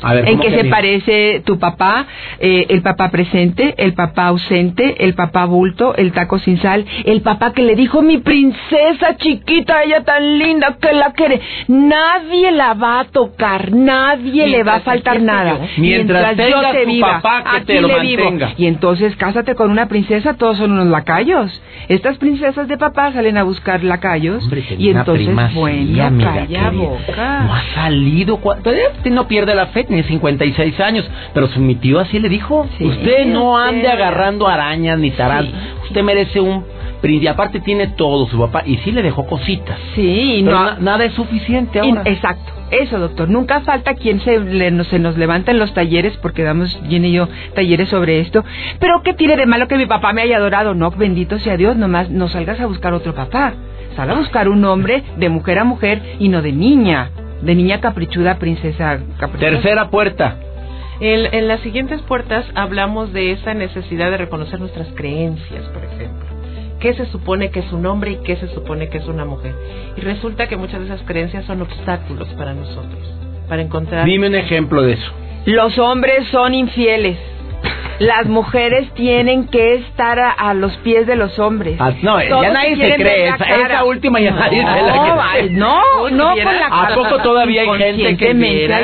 A 0.02 0.14
ver, 0.14 0.30
en 0.30 0.38
¿cómo 0.38 0.44
que 0.44 0.50
que 0.50 0.62
se 0.62 0.70
parece 0.70 1.42
tu 1.46 1.60
papá, 1.60 2.06
eh, 2.40 2.68
el 2.70 2.82
papá 2.82 3.10
presente, 3.12 3.76
el 3.78 3.94
papá 3.94 4.28
ausente, 4.28 5.04
el 5.04 5.16
papá 5.16 5.46
bulto, 5.46 5.96
el 5.96 6.14
taco 6.14 6.40
sin 6.40 6.62
sal, 6.62 6.86
el 7.04 7.22
papá 7.22 7.52
que 7.52 7.64
le 7.64 7.76
dijo 7.76 8.02
mi 8.02 8.20
princesa 8.20 9.18
chiquita, 9.18 9.84
ella 9.84 10.04
tan 10.04 10.38
linda 10.40 10.78
que 10.80 10.94
la 10.94 11.12
quiere. 11.12 11.42
Nadie 11.68 12.52
la 12.52 12.74
va 12.74 13.02
a 13.02 13.06
tocar, 13.06 13.74
nadie 13.74 14.48
le 14.48 14.64
va 14.64 14.76
a 14.76 14.80
faltar 14.82 15.22
nada. 15.22 15.60
yo. 15.60 15.68
Mientras 15.78 16.38
yo 16.38 16.62
te 16.72 16.86
viva, 16.86 17.22
papá 17.22 17.44
que 17.44 17.58
aquí 17.58 17.66
te 17.66 17.82
lo 17.82 17.88
le 17.90 18.00
vivo. 18.00 18.24
mantenga. 18.24 18.54
Y 18.58 18.66
entonces 18.66 19.16
cásate 19.18 19.56
con 19.56 19.72
una 19.72 19.88
princesa, 19.88 20.36
todos 20.36 20.58
son 20.58 20.72
unos 20.72 20.88
lacayos. 20.88 21.62
Estas 21.90 22.18
princesas 22.18 22.68
de 22.68 22.78
papá 22.78 23.12
salen 23.12 23.38
a 23.38 23.44
buscar 23.44 23.84
lacayos 23.84 24.44
Hombre, 24.44 24.64
y 24.78 24.90
entonces 24.90 25.54
bueno, 25.54 26.24
calla 26.24 26.70
boca. 26.70 27.44
No 27.44 27.56
ha 27.56 27.64
salido. 27.74 28.38
Todavía 28.38 28.90
no 29.10 29.28
pierde 29.40 29.56
la 29.56 29.68
fe, 29.68 29.84
tiene 29.86 30.04
56 30.04 30.80
años. 30.80 31.10
Pero 31.34 31.48
su 31.48 31.60
mi 31.60 31.76
tío 31.76 32.00
así 32.00 32.20
le 32.20 32.30
dijo: 32.30 32.68
Sí, 32.78 32.86
Usted 32.86 33.26
no 33.28 33.54
usted. 33.54 33.70
ande 33.70 33.88
agarrando 33.88 34.48
arañas 34.48 35.00
ni. 35.00 35.12
Sí. 35.12 35.18
Usted 35.88 36.04
merece 36.04 36.40
un. 36.40 36.64
príncipe. 37.02 37.24
Y 37.24 37.28
aparte 37.28 37.60
tiene 37.62 37.88
todo 37.88 38.28
su 38.28 38.38
papá. 38.38 38.64
Y 38.66 38.76
sí 38.80 38.92
le 38.92 39.02
dejó 39.02 39.26
cositas. 39.26 39.78
Sí, 39.96 40.42
Pero 40.44 40.58
no, 40.58 40.66
na- 40.66 40.78
nada 40.80 41.06
es 41.06 41.14
suficiente 41.14 41.80
ahora. 41.80 42.02
exacto, 42.06 42.52
eso 42.72 43.00
doctor. 43.00 43.30
Nunca 43.30 43.62
falta 43.62 43.94
quien 43.96 44.20
se, 44.20 44.38
le- 44.40 44.70
no- 44.72 44.84
se 44.84 45.00
nos 45.00 45.18
levanta 45.18 45.52
en 45.52 45.60
los 45.60 45.74
talleres, 45.74 46.18
porque 46.22 46.44
damos, 46.44 46.78
Jen 46.90 47.06
y 47.06 47.14
yo, 47.14 47.30
talleres 47.56 47.88
sobre 47.90 48.20
esto. 48.20 48.44
Pero 48.82 49.02
¿qué 49.04 49.14
tiene 49.14 49.38
de 49.38 49.46
malo 49.46 49.68
que 49.70 49.78
mi 49.78 49.86
papá 49.86 50.12
me 50.12 50.22
haya 50.24 50.36
adorado? 50.38 50.74
No, 50.76 50.92
bendito 50.92 51.40
sea 51.40 51.56
Dios, 51.56 51.78
nomás 51.78 52.10
no 52.10 52.28
salgas 52.28 52.60
a 52.60 52.66
buscar 52.66 52.94
otro 52.94 53.16
papá. 53.16 53.54
Sal 53.96 54.10
a 54.12 54.16
buscar 54.16 54.50
un 54.50 54.64
hombre 54.66 55.04
de 55.18 55.30
mujer 55.30 55.58
a 55.60 55.64
mujer 55.64 56.02
y 56.20 56.28
no 56.30 56.42
de 56.42 56.52
niña. 56.52 57.10
De 57.42 57.56
niña 57.56 57.80
caprichuda, 57.82 58.38
princesa 58.38 59.00
caprichuda. 59.18 59.52
Tercera 59.52 59.90
puerta. 59.90 60.36
El- 61.00 61.30
en 61.34 61.48
las 61.48 61.62
siguientes 61.62 62.02
puertas 62.02 62.46
hablamos 62.56 63.14
de 63.14 63.32
esa 63.32 63.54
necesidad 63.54 64.12
de 64.12 64.18
reconocer 64.18 64.60
nuestras 64.60 64.88
creencias, 64.96 65.64
por 65.70 65.84
ejemplo. 65.86 66.26
¿Qué 66.82 66.94
se 66.94 67.06
supone 67.08 67.52
que 67.52 67.60
es 67.60 67.72
un 67.74 67.86
hombre 67.86 68.12
y 68.12 68.16
qué 68.24 68.36
se 68.38 68.48
supone 68.50 68.90
que 68.90 68.98
es 69.00 69.06
una 69.08 69.26
mujer? 69.26 69.54
Y 69.98 70.02
resulta 70.02 70.48
que 70.48 70.58
muchas 70.58 70.80
de 70.80 70.86
esas 70.88 71.02
creencias 71.04 71.46
son 71.46 71.62
obstáculos 71.62 72.28
para 72.38 72.54
nosotros, 72.54 73.00
para 73.48 73.62
encontrar... 73.62 74.06
Dime 74.06 74.28
un 74.28 74.36
ejemplo 74.36 74.82
de 74.82 74.94
eso. 74.94 75.12
Los 75.46 75.78
hombres 75.78 76.28
son 76.30 76.54
infieles. 76.54 77.18
Las 78.00 78.28
mujeres 78.28 78.92
tienen 78.94 79.48
que 79.48 79.76
estar 79.76 80.18
a, 80.20 80.32
a 80.32 80.54
los 80.54 80.76
pies 80.78 81.06
de 81.06 81.16
los 81.16 81.38
hombres. 81.38 81.76
Ah, 81.80 81.92
no, 82.02 82.18
Todos 82.30 82.44
ya 82.44 82.52
nadie 82.54 82.76
se 82.78 82.96
cree. 82.96 83.28
Esa, 83.28 83.44
esa 83.44 83.84
última 83.84 84.20
ya 84.20 84.32
nadie 84.32 84.60
se 84.60 84.64
la 84.66 84.92
cree. 84.92 85.14
ay, 85.22 85.50
no, 85.52 85.82
no 86.12 86.30
con 86.30 86.56
la 86.56 86.68
¿A 86.68 86.96
poco 86.96 87.18
todavía 87.20 87.62
hay 87.64 87.78
gente 87.78 88.18
que 88.18 88.34
viera? 88.34 88.80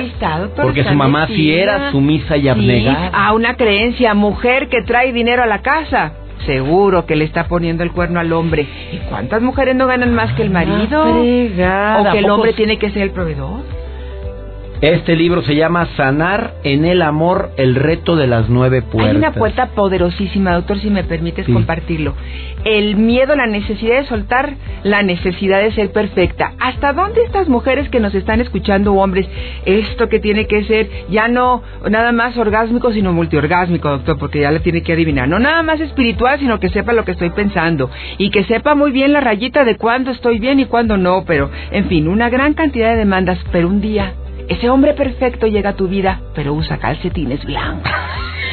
Porque 0.62 0.84
su 0.84 0.94
mamá 0.94 1.28
sí 1.28 1.54
era 1.54 1.92
sumisa 1.92 2.36
y 2.38 2.42
Sí, 2.42 2.50
abnegada. 2.50 3.10
a 3.14 3.34
una 3.34 3.56
creencia, 3.56 4.14
mujer 4.14 4.68
que 4.70 4.82
trae 4.84 5.14
dinero 5.14 5.44
a 5.44 5.46
la 5.46 5.62
casa. 5.62 6.14
Seguro 6.46 7.06
que 7.06 7.16
le 7.16 7.26
está 7.26 7.48
poniendo 7.48 7.84
el 7.84 7.92
cuerno 7.92 8.20
al 8.20 8.32
hombre. 8.34 8.68
¿Y 8.92 8.98
cuántas 9.10 9.42
mujeres 9.42 9.76
no 9.76 9.88
ganan 9.88 10.14
más 10.14 10.32
que 10.34 10.44
el 10.44 10.50
marido? 10.52 11.02
Ah, 11.04 11.98
¿O 12.02 12.12
que 12.12 12.20
el 12.20 12.26
¿a 12.26 12.28
poco 12.28 12.34
hombre 12.36 12.54
tiene 12.54 12.78
que 12.78 12.90
ser 12.92 13.04
el 13.04 13.12
proveedor? 13.12 13.62
Este 14.82 15.16
libro 15.16 15.42
se 15.42 15.56
llama 15.56 15.88
Sanar 15.96 16.56
en 16.64 16.84
el 16.84 17.02
amor, 17.02 17.52
el 17.58 17.76
reto 17.76 18.16
de 18.18 18.28
las 18.28 18.50
nueve 18.50 18.82
puertas. 18.82 19.12
Hay 19.12 19.18
una 19.18 19.32
puerta 19.32 19.68
poderosísima, 19.68 20.54
doctor, 20.54 20.80
si 20.80 20.90
me 20.90 21.04
permites 21.04 21.46
Sí. 21.46 21.54
compartirlo. 21.54 22.14
El 22.66 22.98
miedo, 22.98 23.36
la 23.36 23.48
necesidad 23.48 24.00
de 24.02 24.06
soltar, 24.08 24.56
la 24.84 25.02
necesidad 25.02 25.62
de 25.62 25.72
ser 25.72 25.92
perfecta. 25.92 26.54
¿Hasta 26.60 26.94
dónde 26.94 27.24
estas 27.24 27.48
mujeres 27.48 27.90
que 27.90 28.00
nos 28.00 28.14
están 28.16 28.42
escuchando, 28.42 28.94
hombres, 28.96 29.28
esto 29.66 30.10
que 30.10 30.20
tiene 30.20 30.46
que 30.46 30.64
ser 30.66 30.90
ya 31.10 31.28
no 31.28 31.64
nada 31.90 32.12
más 32.12 32.36
orgásmico, 32.38 32.92
sino 32.92 33.14
multiorgásmico, 33.14 33.90
doctor, 33.90 34.18
porque 34.18 34.42
ya 34.42 34.52
le 34.52 34.60
tiene 34.60 34.82
que 34.84 34.94
adivinar. 34.94 35.28
No 35.30 35.40
nada 35.40 35.64
más 35.64 35.80
espiritual, 35.80 36.40
sino 36.40 36.60
que 36.60 36.70
sepa 36.70 36.92
lo 36.92 37.06
que 37.06 37.12
estoy 37.12 37.30
pensando 37.30 37.90
y 38.18 38.30
que 38.30 38.44
sepa 38.44 38.76
muy 38.76 38.92
bien 38.92 39.14
la 39.14 39.22
rayita 39.22 39.64
de 39.64 39.78
cuándo 39.78 40.12
estoy 40.12 40.40
bien 40.40 40.60
y 40.60 40.66
cuándo 40.66 40.98
no, 40.98 41.24
pero 41.26 41.50
en 41.72 41.86
fin, 41.86 42.08
una 42.08 42.30
gran 42.30 42.54
cantidad 42.56 42.90
de 42.92 42.98
demandas, 42.98 43.40
pero 43.52 43.68
un 43.70 43.80
día 43.80 44.14
ese 44.50 44.70
hombre 44.70 44.94
perfecto 44.94 45.48
llega 45.48 45.72
a 45.72 45.76
tu 45.76 45.88
vida, 45.88 46.22
pero 46.34 46.54
usa 46.54 46.78
calcetines 46.78 47.44
blancos. 47.46 47.92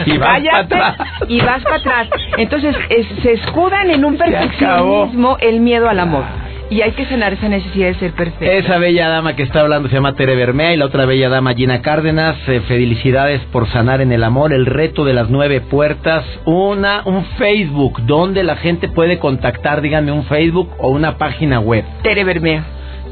Y 0.06 0.16
vas 0.16 0.30
Cállate 0.40 0.74
pa' 0.74 0.88
atrás. 0.88 1.08
y 1.28 1.40
vas 1.42 1.62
para 1.62 1.76
atrás. 1.76 2.08
Entonces 2.38 2.74
es- 2.88 3.06
se 3.22 3.32
escudan 3.34 3.90
en 3.90 4.04
un 4.06 4.16
perfeccionismo 4.16 5.36
el 5.40 5.60
miedo 5.60 5.88
al 5.88 6.00
amor. 6.00 6.24
Y 6.70 6.80
hay 6.80 6.92
que 6.92 7.04
sanar 7.04 7.34
esa 7.34 7.48
necesidad 7.50 7.88
de 7.88 7.94
ser 7.96 8.12
perfecto. 8.12 8.46
Esa 8.50 8.78
bella 8.78 9.08
dama 9.10 9.36
que 9.36 9.42
está 9.42 9.60
hablando 9.60 9.90
se 9.90 9.94
llama 9.96 10.14
Tere 10.14 10.34
Bermea 10.34 10.72
y 10.72 10.78
la 10.78 10.86
otra 10.86 11.04
bella 11.04 11.28
dama 11.28 11.52
Gina 11.52 11.82
Cárdenas. 11.82 12.36
Eh, 12.48 12.62
felicidades 12.66 13.42
por 13.52 13.68
sanar 13.68 14.00
en 14.00 14.10
el 14.12 14.24
amor, 14.24 14.54
el 14.54 14.64
reto 14.64 15.04
de 15.04 15.12
las 15.12 15.28
nueve 15.28 15.60
puertas. 15.60 16.24
Una, 16.46 17.02
un 17.04 17.26
Facebook 17.36 18.00
donde 18.06 18.42
la 18.42 18.56
gente 18.56 18.88
puede 18.88 19.18
contactar, 19.18 19.82
díganme 19.82 20.12
un 20.12 20.24
Facebook 20.24 20.70
o 20.78 20.88
una 20.88 21.18
página 21.18 21.60
web. 21.60 21.84
Tere 22.02 22.24
Bermea. 22.24 22.64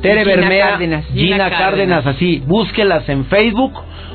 Tere 0.02 0.24
Gina 0.24 0.36
Bermea, 0.36 0.70
Cárdenas. 0.70 1.04
Gina, 1.06 1.20
Gina 1.20 1.38
Cárdenas. 1.50 1.60
Cárdenas. 1.60 2.06
así, 2.06 2.42
búsquelas 2.46 3.08
en 3.08 3.24
Facebook 3.26 3.72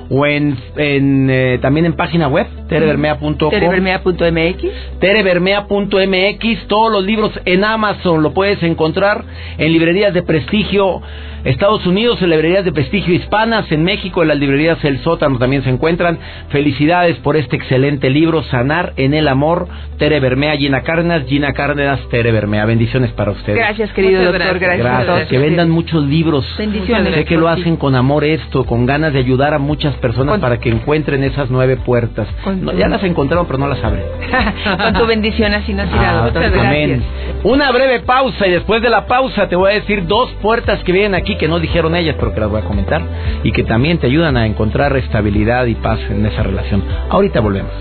o 0.10 0.26
en, 0.26 0.58
en 0.78 1.30
eh, 1.30 1.60
también 1.62 1.86
en 1.86 1.94
página 1.94 2.28
web, 2.28 2.48
terebermea.com. 2.70 3.50
Terebermea.mx. 3.50 5.00
terebermea.mx, 5.00 6.68
todos 6.68 6.92
los 6.92 7.04
libros 7.04 7.32
en 7.46 7.64
Amazon 7.64 8.22
lo 8.22 8.34
puedes 8.34 8.62
encontrar 8.64 9.24
en 9.58 9.72
librerías 9.72 10.14
de 10.14 10.24
prestigio 10.24 11.02
Estados 11.46 11.86
Unidos, 11.86 12.20
en 12.24 12.32
librerías 12.32 12.66
de 12.66 12.72
prestigio 12.72 13.14
hispanas, 13.14 13.72
en 13.72 13.84
México, 13.84 14.24
en 14.24 14.30
las 14.30 14.40
librerías 14.40 14.84
El 14.84 15.00
Sótano 15.02 15.38
también 15.38 15.64
se 15.64 15.70
encuentran. 15.70 16.18
Felicidades 16.50 17.18
por 17.18 17.38
este 17.38 17.56
excelente 17.56 18.10
libro, 18.10 18.42
Sanar 18.46 18.94
en 18.98 19.14
el 19.14 19.28
Amor, 19.28 19.68
Tere 20.00 20.20
Bermea, 20.20 20.58
Gina 20.58 20.82
Cárdenas, 20.82 21.28
Gina 21.28 21.54
Cárdenas, 21.54 22.00
Tere 22.10 22.32
Bermea. 22.32 22.66
Bendiciones 22.66 23.12
para 23.12 23.30
ustedes. 23.30 23.60
Gracias, 23.60 23.92
querido 23.92 24.22
Muchas 24.24 24.34
doctor. 24.34 24.60
gracias. 24.60 24.84
Gracias. 24.84 25.06
Gracias, 25.06 25.30
que 25.30 25.38
vendan 25.38 25.70
muchos 25.76 26.04
libros. 26.04 26.46
Bendiciones. 26.58 27.14
Sé 27.14 27.26
que 27.26 27.38
lo 27.38 27.48
hacen 27.50 27.76
con 27.78 27.94
amor 27.96 28.24
esto, 28.24 28.66
con 28.66 28.86
ganas 28.86 29.14
de 29.14 29.20
ayudar 29.20 29.54
a 29.54 29.60
muchas 29.60 29.94
personas 29.98 30.34
Con- 30.34 30.42
para 30.42 30.60
que 30.60 30.70
encuentren 30.70 31.24
esas 31.24 31.50
nueve 31.52 31.78
puertas. 31.78 32.28
No, 32.62 32.72
ya 32.74 32.88
las 32.88 33.04
encontraron, 33.04 33.46
pero 33.46 33.60
no 33.60 33.68
las 33.68 33.84
abren. 33.84 34.04
Con 34.82 34.94
tu 34.94 35.06
bendición 35.06 35.54
así 35.54 35.74
nos 35.74 35.88
irá, 35.90 36.12
Ah, 36.20 36.24
doctor. 36.24 36.42
Gracias. 36.44 36.66
amén. 36.66 37.04
Una 37.44 37.72
breve 37.72 38.00
pausa 38.00 38.48
y 38.48 38.52
después 38.52 38.82
de 38.82 38.90
la 38.90 39.06
pausa 39.06 39.48
te 39.48 39.56
voy 39.56 39.72
a 39.72 39.74
decir 39.76 40.08
dos 40.08 40.32
puertas 40.42 40.84
que 40.84 40.92
vienen 40.92 41.14
aquí 41.16 41.36
que 41.38 41.48
no 41.48 41.60
dijeron 41.60 41.96
ellas, 41.96 42.16
pero 42.20 42.34
que 42.34 42.40
las 42.40 42.50
voy 42.50 42.62
a 42.62 42.66
comentar 42.66 43.02
y 43.44 43.52
que 43.52 43.64
también 43.64 43.98
te 44.00 44.08
ayudan 44.08 44.38
a 44.38 44.46
encontrar 44.48 44.96
estabilidad 44.98 45.66
y 45.66 45.76
paz 45.76 46.00
en 46.10 46.26
esa 46.26 46.42
relación. 46.44 46.84
Ahorita 47.10 47.40
volvemos. 47.42 47.72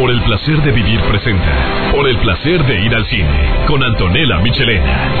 Por 0.00 0.10
el 0.10 0.22
placer 0.22 0.62
de 0.62 0.72
vivir 0.72 0.98
presenta. 1.02 1.92
Por 1.92 2.08
el 2.08 2.16
placer 2.20 2.64
de 2.64 2.80
ir 2.86 2.94
al 2.94 3.04
cine. 3.04 3.66
Con 3.66 3.84
Antonella 3.84 4.38
Michelena. 4.38 5.12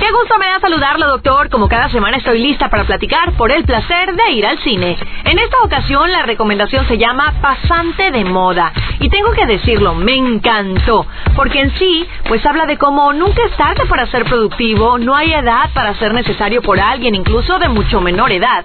Qué 0.00 0.10
gusto 0.10 0.38
me 0.40 0.46
da 0.46 0.58
saludarlo, 0.58 1.06
doctor. 1.06 1.50
Como 1.50 1.68
cada 1.68 1.88
semana 1.88 2.16
estoy 2.16 2.40
lista 2.40 2.68
para 2.68 2.82
platicar 2.82 3.34
por 3.34 3.52
el 3.52 3.62
placer 3.62 4.12
de 4.16 4.32
ir 4.32 4.44
al 4.44 4.58
cine. 4.58 4.98
En 5.24 5.38
esta 5.38 5.60
ocasión 5.62 6.10
la 6.10 6.22
recomendación 6.22 6.88
se 6.88 6.98
llama 6.98 7.32
Pasante 7.40 8.10
de 8.10 8.24
Moda. 8.24 8.72
Y 8.98 9.08
tengo 9.08 9.30
que 9.30 9.46
decirlo, 9.46 9.94
me 9.94 10.16
encantó. 10.16 11.06
Porque 11.36 11.60
en 11.60 11.70
sí, 11.78 12.08
pues 12.26 12.44
habla 12.44 12.66
de 12.66 12.76
cómo 12.76 13.12
nunca 13.12 13.40
es 13.48 13.56
tarde 13.56 13.86
para 13.88 14.06
ser 14.06 14.24
productivo, 14.24 14.98
no 14.98 15.14
hay 15.14 15.32
edad 15.32 15.70
para 15.72 15.94
ser 15.94 16.12
necesario 16.12 16.60
por 16.60 16.80
alguien, 16.80 17.14
incluso 17.14 17.60
de 17.60 17.68
mucho 17.68 18.00
menor 18.00 18.32
edad. 18.32 18.64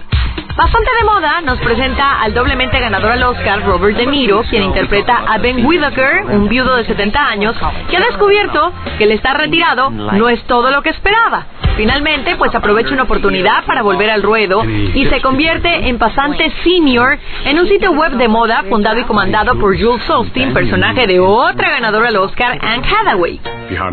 Bastante 0.58 0.90
de 0.98 1.04
moda 1.04 1.40
nos 1.42 1.60
presenta 1.60 2.20
al 2.20 2.34
doblemente 2.34 2.80
ganador 2.80 3.12
al 3.12 3.22
Oscar 3.22 3.64
Robert 3.64 3.96
De 3.96 4.06
Niro, 4.06 4.42
quien 4.50 4.64
interpreta 4.64 5.22
a 5.28 5.38
Ben 5.38 5.64
Whittaker, 5.64 6.24
un 6.24 6.48
viudo 6.48 6.74
de 6.74 6.84
70 6.84 7.28
años, 7.28 7.54
que 7.88 7.96
ha 7.96 8.00
descubierto 8.00 8.72
que 8.98 9.04
el 9.04 9.12
estar 9.12 9.36
retirado 9.36 9.88
no 9.90 10.28
es 10.28 10.42
todo 10.48 10.72
lo 10.72 10.82
que 10.82 10.90
esperaba. 10.90 11.46
Finalmente, 11.78 12.34
pues 12.34 12.52
aprovecha 12.56 12.92
una 12.92 13.04
oportunidad 13.04 13.64
para 13.64 13.82
volver 13.82 14.10
al 14.10 14.20
ruedo 14.20 14.64
y 14.64 15.06
se 15.06 15.20
convierte 15.20 15.88
en 15.88 15.96
pasante 15.96 16.50
senior 16.64 17.16
en 17.44 17.56
un 17.56 17.68
sitio 17.68 17.92
web 17.92 18.14
de 18.14 18.26
moda 18.26 18.64
fundado 18.68 18.98
y 18.98 19.04
comandado 19.04 19.56
por 19.60 19.78
Jules 19.78 20.10
Austin, 20.10 20.52
personaje 20.52 21.06
de 21.06 21.20
otra 21.20 21.70
ganadora 21.70 22.08
al 22.08 22.16
Oscar, 22.16 22.58
Anne 22.60 22.82
Hathaway. 22.84 23.40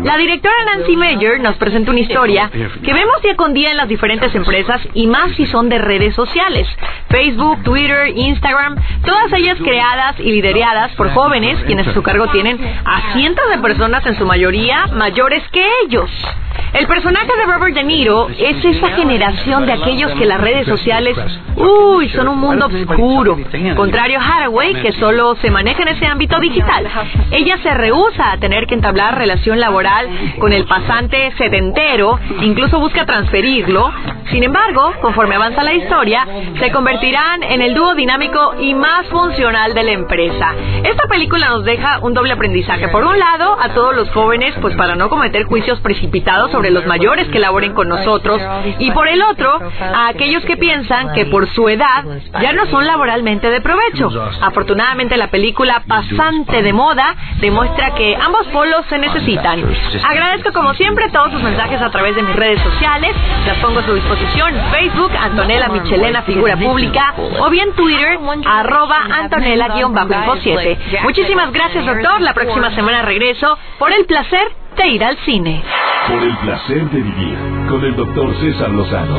La 0.02 0.16
directora 0.16 0.56
Nancy 0.74 0.96
Meyer 0.96 1.38
nos 1.38 1.54
presenta 1.58 1.92
una 1.92 2.00
historia 2.00 2.50
que 2.50 2.92
vemos 2.92 3.22
día 3.22 3.36
con 3.36 3.54
día 3.54 3.70
en 3.70 3.76
las 3.76 3.86
diferentes 3.86 4.34
empresas 4.34 4.80
y 4.92 5.06
más 5.06 5.36
si 5.36 5.46
son 5.46 5.68
de 5.68 5.78
redes 5.78 6.12
sociales. 6.16 6.66
Facebook, 7.08 7.62
Twitter, 7.62 8.08
Instagram, 8.16 8.74
todas 9.04 9.32
ellas 9.32 9.58
creadas 9.62 10.18
y 10.18 10.32
lideradas 10.32 10.90
por 10.96 11.10
jóvenes 11.10 11.62
quienes 11.66 11.86
a 11.86 11.94
su 11.94 12.02
cargo 12.02 12.26
tienen 12.32 12.58
a 12.84 13.12
cientos 13.12 13.48
de 13.48 13.58
personas 13.58 14.04
en 14.06 14.18
su 14.18 14.26
mayoría 14.26 14.88
mayores 14.88 15.44
que 15.52 15.64
ellos. 15.84 16.10
El 16.72 16.86
personaje 16.86 17.26
de 17.26 17.52
Robert 17.52 17.74
De 17.74 17.84
Niro 17.84 18.28
es 18.28 18.64
esa 18.64 18.88
generación 18.90 19.66
de 19.66 19.72
aquellos 19.72 20.12
que 20.12 20.26
las 20.26 20.40
redes 20.40 20.66
sociales, 20.66 21.16
uy, 21.56 22.08
son 22.10 22.28
un 22.28 22.38
mundo 22.38 22.66
oscuro. 22.66 23.36
Contrario 23.76 24.18
a 24.20 24.22
Hathaway, 24.22 24.74
que 24.82 24.92
solo 24.92 25.36
se 25.36 25.50
maneja 25.50 25.82
en 25.82 25.88
ese 25.88 26.06
ámbito 26.06 26.38
digital. 26.38 26.86
Ella 27.30 27.58
se 27.62 27.72
rehúsa 27.72 28.32
a 28.32 28.36
tener 28.38 28.66
que 28.66 28.74
entablar 28.74 29.16
relación 29.16 29.58
laboral 29.60 30.08
con 30.38 30.52
el 30.52 30.64
pasante 30.66 31.32
setentero, 31.38 32.18
incluso 32.40 32.78
busca 32.78 33.06
transferirlo. 33.06 33.90
Sin 34.30 34.42
embargo, 34.42 34.92
conforme 35.00 35.36
avanza 35.36 35.62
la 35.62 35.72
historia, 35.72 36.26
se 36.58 36.70
convertirán 36.72 37.42
en 37.42 37.62
el 37.62 37.74
dúo 37.74 37.94
dinámico 37.94 38.54
y 38.60 38.74
más 38.74 39.06
funcional 39.06 39.72
de 39.72 39.82
la 39.82 39.92
empresa. 39.92 40.54
Esta 40.82 41.06
película 41.08 41.48
nos 41.48 41.64
deja 41.64 42.00
un 42.00 42.12
doble 42.12 42.32
aprendizaje. 42.32 42.88
Por 42.88 43.04
un 43.04 43.18
lado, 43.18 43.56
a 43.60 43.70
todos 43.70 43.94
los 43.94 44.10
jóvenes, 44.10 44.54
pues 44.60 44.74
para 44.76 44.96
no 44.96 45.08
cometer 45.08 45.44
juicios 45.44 45.80
precipitados 45.80 46.45
sobre 46.50 46.70
los 46.70 46.86
mayores 46.86 47.28
que 47.28 47.38
laboren 47.38 47.72
con 47.74 47.88
nosotros. 47.88 48.40
Y 48.78 48.90
por 48.90 49.08
el 49.08 49.22
otro, 49.22 49.60
a 49.80 50.08
aquellos 50.08 50.44
que 50.44 50.56
piensan 50.56 51.12
que 51.12 51.26
por 51.26 51.48
su 51.50 51.68
edad 51.68 52.04
ya 52.40 52.52
no 52.52 52.66
son 52.66 52.86
laboralmente 52.86 53.50
de 53.50 53.60
provecho. 53.60 54.10
Afortunadamente, 54.40 55.16
la 55.16 55.28
película 55.28 55.82
Pasante 55.86 56.62
de 56.62 56.72
Moda 56.72 57.14
demuestra 57.40 57.94
que 57.94 58.16
ambos 58.16 58.46
polos 58.48 58.84
se 58.88 58.98
necesitan. 58.98 59.62
Agradezco 60.04 60.52
como 60.52 60.74
siempre 60.74 61.08
todos 61.10 61.32
sus 61.32 61.42
mensajes 61.42 61.80
a 61.80 61.90
través 61.90 62.16
de 62.16 62.22
mis 62.22 62.36
redes 62.36 62.60
sociales. 62.62 63.14
Las 63.46 63.58
pongo 63.58 63.80
a 63.80 63.86
su 63.86 63.94
disposición. 63.94 64.54
Facebook, 64.70 65.12
Antonella 65.18 65.68
Michelena, 65.68 66.22
figura 66.22 66.56
pública. 66.56 67.14
O 67.40 67.50
bien 67.50 67.72
Twitter, 67.72 68.18
arroba 68.46 68.98
Antonella-info 69.10 70.36
7. 70.42 70.78
Muchísimas 71.02 71.52
gracias, 71.52 71.86
doctor. 71.86 72.20
La 72.20 72.34
próxima 72.34 72.74
semana 72.74 73.02
regreso 73.02 73.58
por 73.78 73.92
el 73.92 74.04
placer 74.06 74.48
de 74.76 74.88
ir 74.88 75.04
al 75.04 75.16
cine. 75.24 75.62
Por 76.08 76.22
el 76.22 76.36
placer 76.38 76.90
de 76.90 77.02
vivir. 77.02 77.36
Con 77.68 77.84
el 77.84 77.96
doctor 77.96 78.34
César 78.40 78.70
Lozano. 78.70 79.18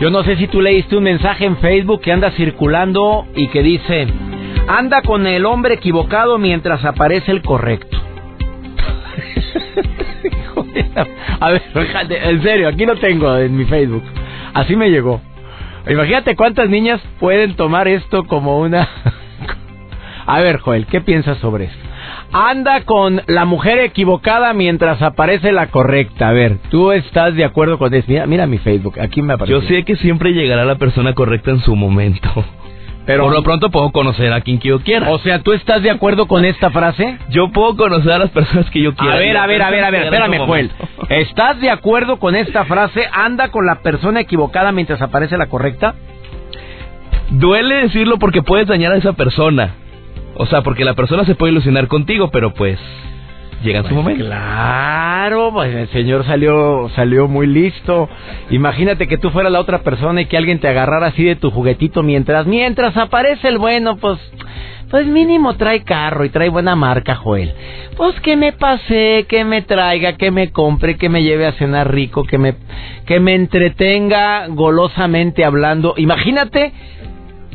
Yo 0.00 0.10
no 0.10 0.22
sé 0.24 0.36
si 0.36 0.46
tú 0.46 0.60
leíste 0.60 0.96
un 0.96 1.04
mensaje 1.04 1.46
en 1.46 1.56
Facebook 1.56 2.02
que 2.02 2.12
anda 2.12 2.30
circulando 2.32 3.26
y 3.34 3.48
que 3.48 3.62
dice, 3.62 4.06
anda 4.68 5.00
con 5.00 5.26
el 5.26 5.46
hombre 5.46 5.74
equivocado 5.74 6.36
mientras 6.38 6.84
aparece 6.84 7.32
el 7.32 7.40
correcto. 7.40 7.96
A 11.40 11.50
ver, 11.50 11.62
en 12.10 12.42
serio, 12.42 12.68
aquí 12.68 12.84
lo 12.84 12.96
tengo 12.96 13.38
en 13.38 13.56
mi 13.56 13.64
Facebook. 13.64 14.02
Así 14.52 14.76
me 14.76 14.90
llegó. 14.90 15.22
Imagínate 15.88 16.36
cuántas 16.36 16.68
niñas 16.68 17.00
pueden 17.20 17.56
tomar 17.56 17.88
esto 17.88 18.24
como 18.24 18.60
una... 18.60 18.86
A 20.26 20.40
ver, 20.40 20.58
Joel, 20.58 20.84
¿qué 20.86 21.00
piensas 21.00 21.38
sobre 21.38 21.66
esto? 21.66 21.85
Anda 22.38 22.82
con 22.82 23.22
la 23.28 23.46
mujer 23.46 23.78
equivocada 23.78 24.52
mientras 24.52 25.00
aparece 25.00 25.52
la 25.52 25.68
correcta. 25.68 26.28
A 26.28 26.32
ver, 26.32 26.58
¿tú 26.70 26.92
estás 26.92 27.34
de 27.34 27.44
acuerdo 27.44 27.78
con 27.78 27.94
eso? 27.94 28.04
Mira, 28.08 28.26
mira 28.26 28.46
mi 28.46 28.58
Facebook, 28.58 29.00
aquí 29.00 29.22
me 29.22 29.32
aparece. 29.32 29.52
Yo 29.58 29.66
sé 29.66 29.84
que 29.84 29.96
siempre 29.96 30.32
llegará 30.34 30.66
la 30.66 30.74
persona 30.74 31.14
correcta 31.14 31.50
en 31.50 31.60
su 31.60 31.74
momento. 31.76 32.28
Pero- 33.06 33.22
Por 33.22 33.32
lo 33.32 33.42
pronto 33.42 33.70
puedo 33.70 33.90
conocer 33.92 34.32
a 34.34 34.40
quien 34.42 34.58
yo 34.58 34.80
quiera. 34.80 35.08
O 35.10 35.18
sea, 35.20 35.40
¿tú 35.40 35.52
estás 35.54 35.82
de 35.82 35.90
acuerdo 35.90 36.26
con 36.26 36.44
esta 36.44 36.70
frase? 36.70 37.16
yo 37.30 37.50
puedo 37.52 37.74
conocer 37.76 38.12
a 38.12 38.18
las 38.18 38.30
personas 38.30 38.68
que 38.68 38.82
yo 38.82 38.94
quiera. 38.94 39.14
A 39.14 39.18
ver, 39.18 39.36
a 39.36 39.46
ver, 39.46 39.62
a 39.62 39.70
ver, 39.70 39.84
a 39.84 39.90
ver, 39.90 40.02
espérame, 40.04 40.38
Joel. 40.44 40.72
¿Estás 41.08 41.58
de 41.60 41.70
acuerdo 41.70 42.18
con 42.18 42.34
esta 42.36 42.64
frase? 42.66 43.06
¿Anda 43.12 43.48
con 43.50 43.64
la 43.64 43.76
persona 43.76 44.20
equivocada 44.20 44.72
mientras 44.72 45.00
aparece 45.00 45.38
la 45.38 45.46
correcta? 45.46 45.94
Duele 47.30 47.76
decirlo 47.76 48.18
porque 48.18 48.42
puedes 48.42 48.66
dañar 48.66 48.92
a 48.92 48.96
esa 48.96 49.14
persona. 49.14 49.74
O 50.38 50.46
sea, 50.46 50.62
porque 50.62 50.84
la 50.84 50.94
persona 50.94 51.24
se 51.24 51.34
puede 51.34 51.52
ilusionar 51.52 51.88
contigo, 51.88 52.30
pero 52.30 52.52
pues 52.52 52.78
llega 53.62 53.80
en 53.80 53.88
su 53.88 53.94
momento. 53.94 54.24
Claro, 54.24 55.50
pues 55.52 55.74
el 55.74 55.88
señor 55.88 56.24
salió 56.24 56.88
salió 56.94 57.28
muy 57.28 57.46
listo. 57.46 58.08
Imagínate 58.50 59.08
que 59.08 59.18
tú 59.18 59.30
fueras 59.30 59.52
la 59.52 59.60
otra 59.60 59.82
persona 59.82 60.20
y 60.20 60.26
que 60.26 60.36
alguien 60.36 60.60
te 60.60 60.68
agarrara 60.68 61.08
así 61.08 61.24
de 61.24 61.36
tu 61.36 61.50
juguetito 61.50 62.02
mientras 62.02 62.46
mientras 62.46 62.96
aparece 62.96 63.48
el 63.48 63.58
bueno, 63.58 63.96
pues 63.96 64.18
pues 64.90 65.04
mínimo 65.06 65.56
trae 65.56 65.82
carro 65.82 66.24
y 66.24 66.28
trae 66.28 66.48
buena 66.48 66.76
marca, 66.76 67.16
Joel. 67.16 67.52
Pues 67.96 68.20
que 68.20 68.36
me 68.36 68.52
pase, 68.52 69.26
que 69.28 69.44
me 69.44 69.62
traiga, 69.62 70.16
que 70.16 70.30
me 70.30 70.52
compre, 70.52 70.96
que 70.96 71.08
me 71.08 71.24
lleve 71.24 71.46
a 71.46 71.52
cenar 71.52 71.92
rico, 71.92 72.24
que 72.24 72.38
me 72.38 72.54
que 73.04 73.20
me 73.20 73.34
entretenga 73.34 74.46
golosamente 74.48 75.44
hablando. 75.44 75.94
Imagínate, 75.96 76.72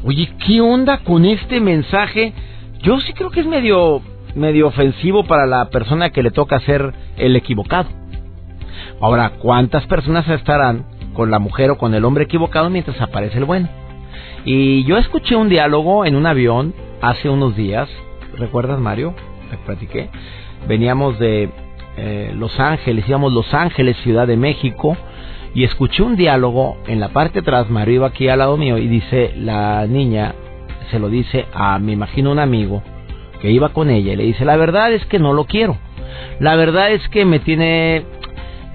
oye, 0.03 0.29
¿qué 0.45 0.61
onda 0.61 0.99
con 0.99 1.25
este 1.25 1.59
mensaje? 1.59 2.33
Yo 2.81 2.99
sí 3.01 3.13
creo 3.13 3.31
que 3.31 3.41
es 3.41 3.45
medio 3.45 4.01
medio 4.35 4.67
ofensivo 4.67 5.25
para 5.25 5.45
la 5.45 5.69
persona 5.69 6.11
que 6.11 6.23
le 6.23 6.31
toca 6.31 6.59
ser 6.61 6.93
el 7.17 7.35
equivocado. 7.35 7.89
Ahora, 9.01 9.31
¿cuántas 9.39 9.85
personas 9.87 10.27
estarán 10.29 10.85
con 11.13 11.31
la 11.31 11.39
mujer 11.39 11.69
o 11.71 11.77
con 11.77 11.93
el 11.93 12.05
hombre 12.05 12.23
equivocado 12.23 12.69
mientras 12.69 12.99
aparece 13.01 13.39
el 13.39 13.45
bueno? 13.45 13.67
Y 14.45 14.85
yo 14.85 14.97
escuché 14.97 15.35
un 15.35 15.49
diálogo 15.49 16.05
en 16.05 16.15
un 16.15 16.25
avión 16.25 16.73
hace 17.01 17.29
unos 17.29 17.55
días 17.55 17.89
¿recuerdas 18.37 18.79
Mario? 18.79 19.13
Te 19.49 19.57
platiqué. 19.57 20.09
Veníamos 20.67 21.19
de 21.19 21.49
eh, 21.97 22.33
Los 22.35 22.59
Ángeles, 22.59 23.07
íbamos 23.07 23.33
Los 23.33 23.53
Ángeles, 23.53 23.97
Ciudad 23.97 24.27
de 24.27 24.37
México, 24.37 24.95
y 25.53 25.63
escuché 25.63 26.03
un 26.03 26.15
diálogo 26.15 26.77
en 26.87 26.99
la 26.99 27.09
parte 27.09 27.35
de 27.35 27.39
atrás, 27.41 27.69
Mario 27.69 27.95
iba 27.95 28.07
aquí 28.07 28.27
al 28.29 28.39
lado 28.39 28.57
mío, 28.57 28.77
y 28.77 28.87
dice 28.87 29.33
la 29.37 29.85
niña, 29.87 30.33
se 30.89 30.99
lo 30.99 31.09
dice 31.09 31.45
a, 31.53 31.79
me 31.79 31.91
imagino, 31.91 32.31
un 32.31 32.39
amigo 32.39 32.81
que 33.41 33.51
iba 33.51 33.69
con 33.69 33.89
ella, 33.89 34.13
y 34.13 34.15
le 34.15 34.23
dice, 34.23 34.45
la 34.45 34.57
verdad 34.57 34.91
es 34.93 35.05
que 35.05 35.19
no 35.19 35.33
lo 35.33 35.45
quiero. 35.45 35.77
La 36.39 36.55
verdad 36.55 36.91
es 36.91 37.07
que 37.09 37.25
me 37.25 37.39
tiene 37.39 38.05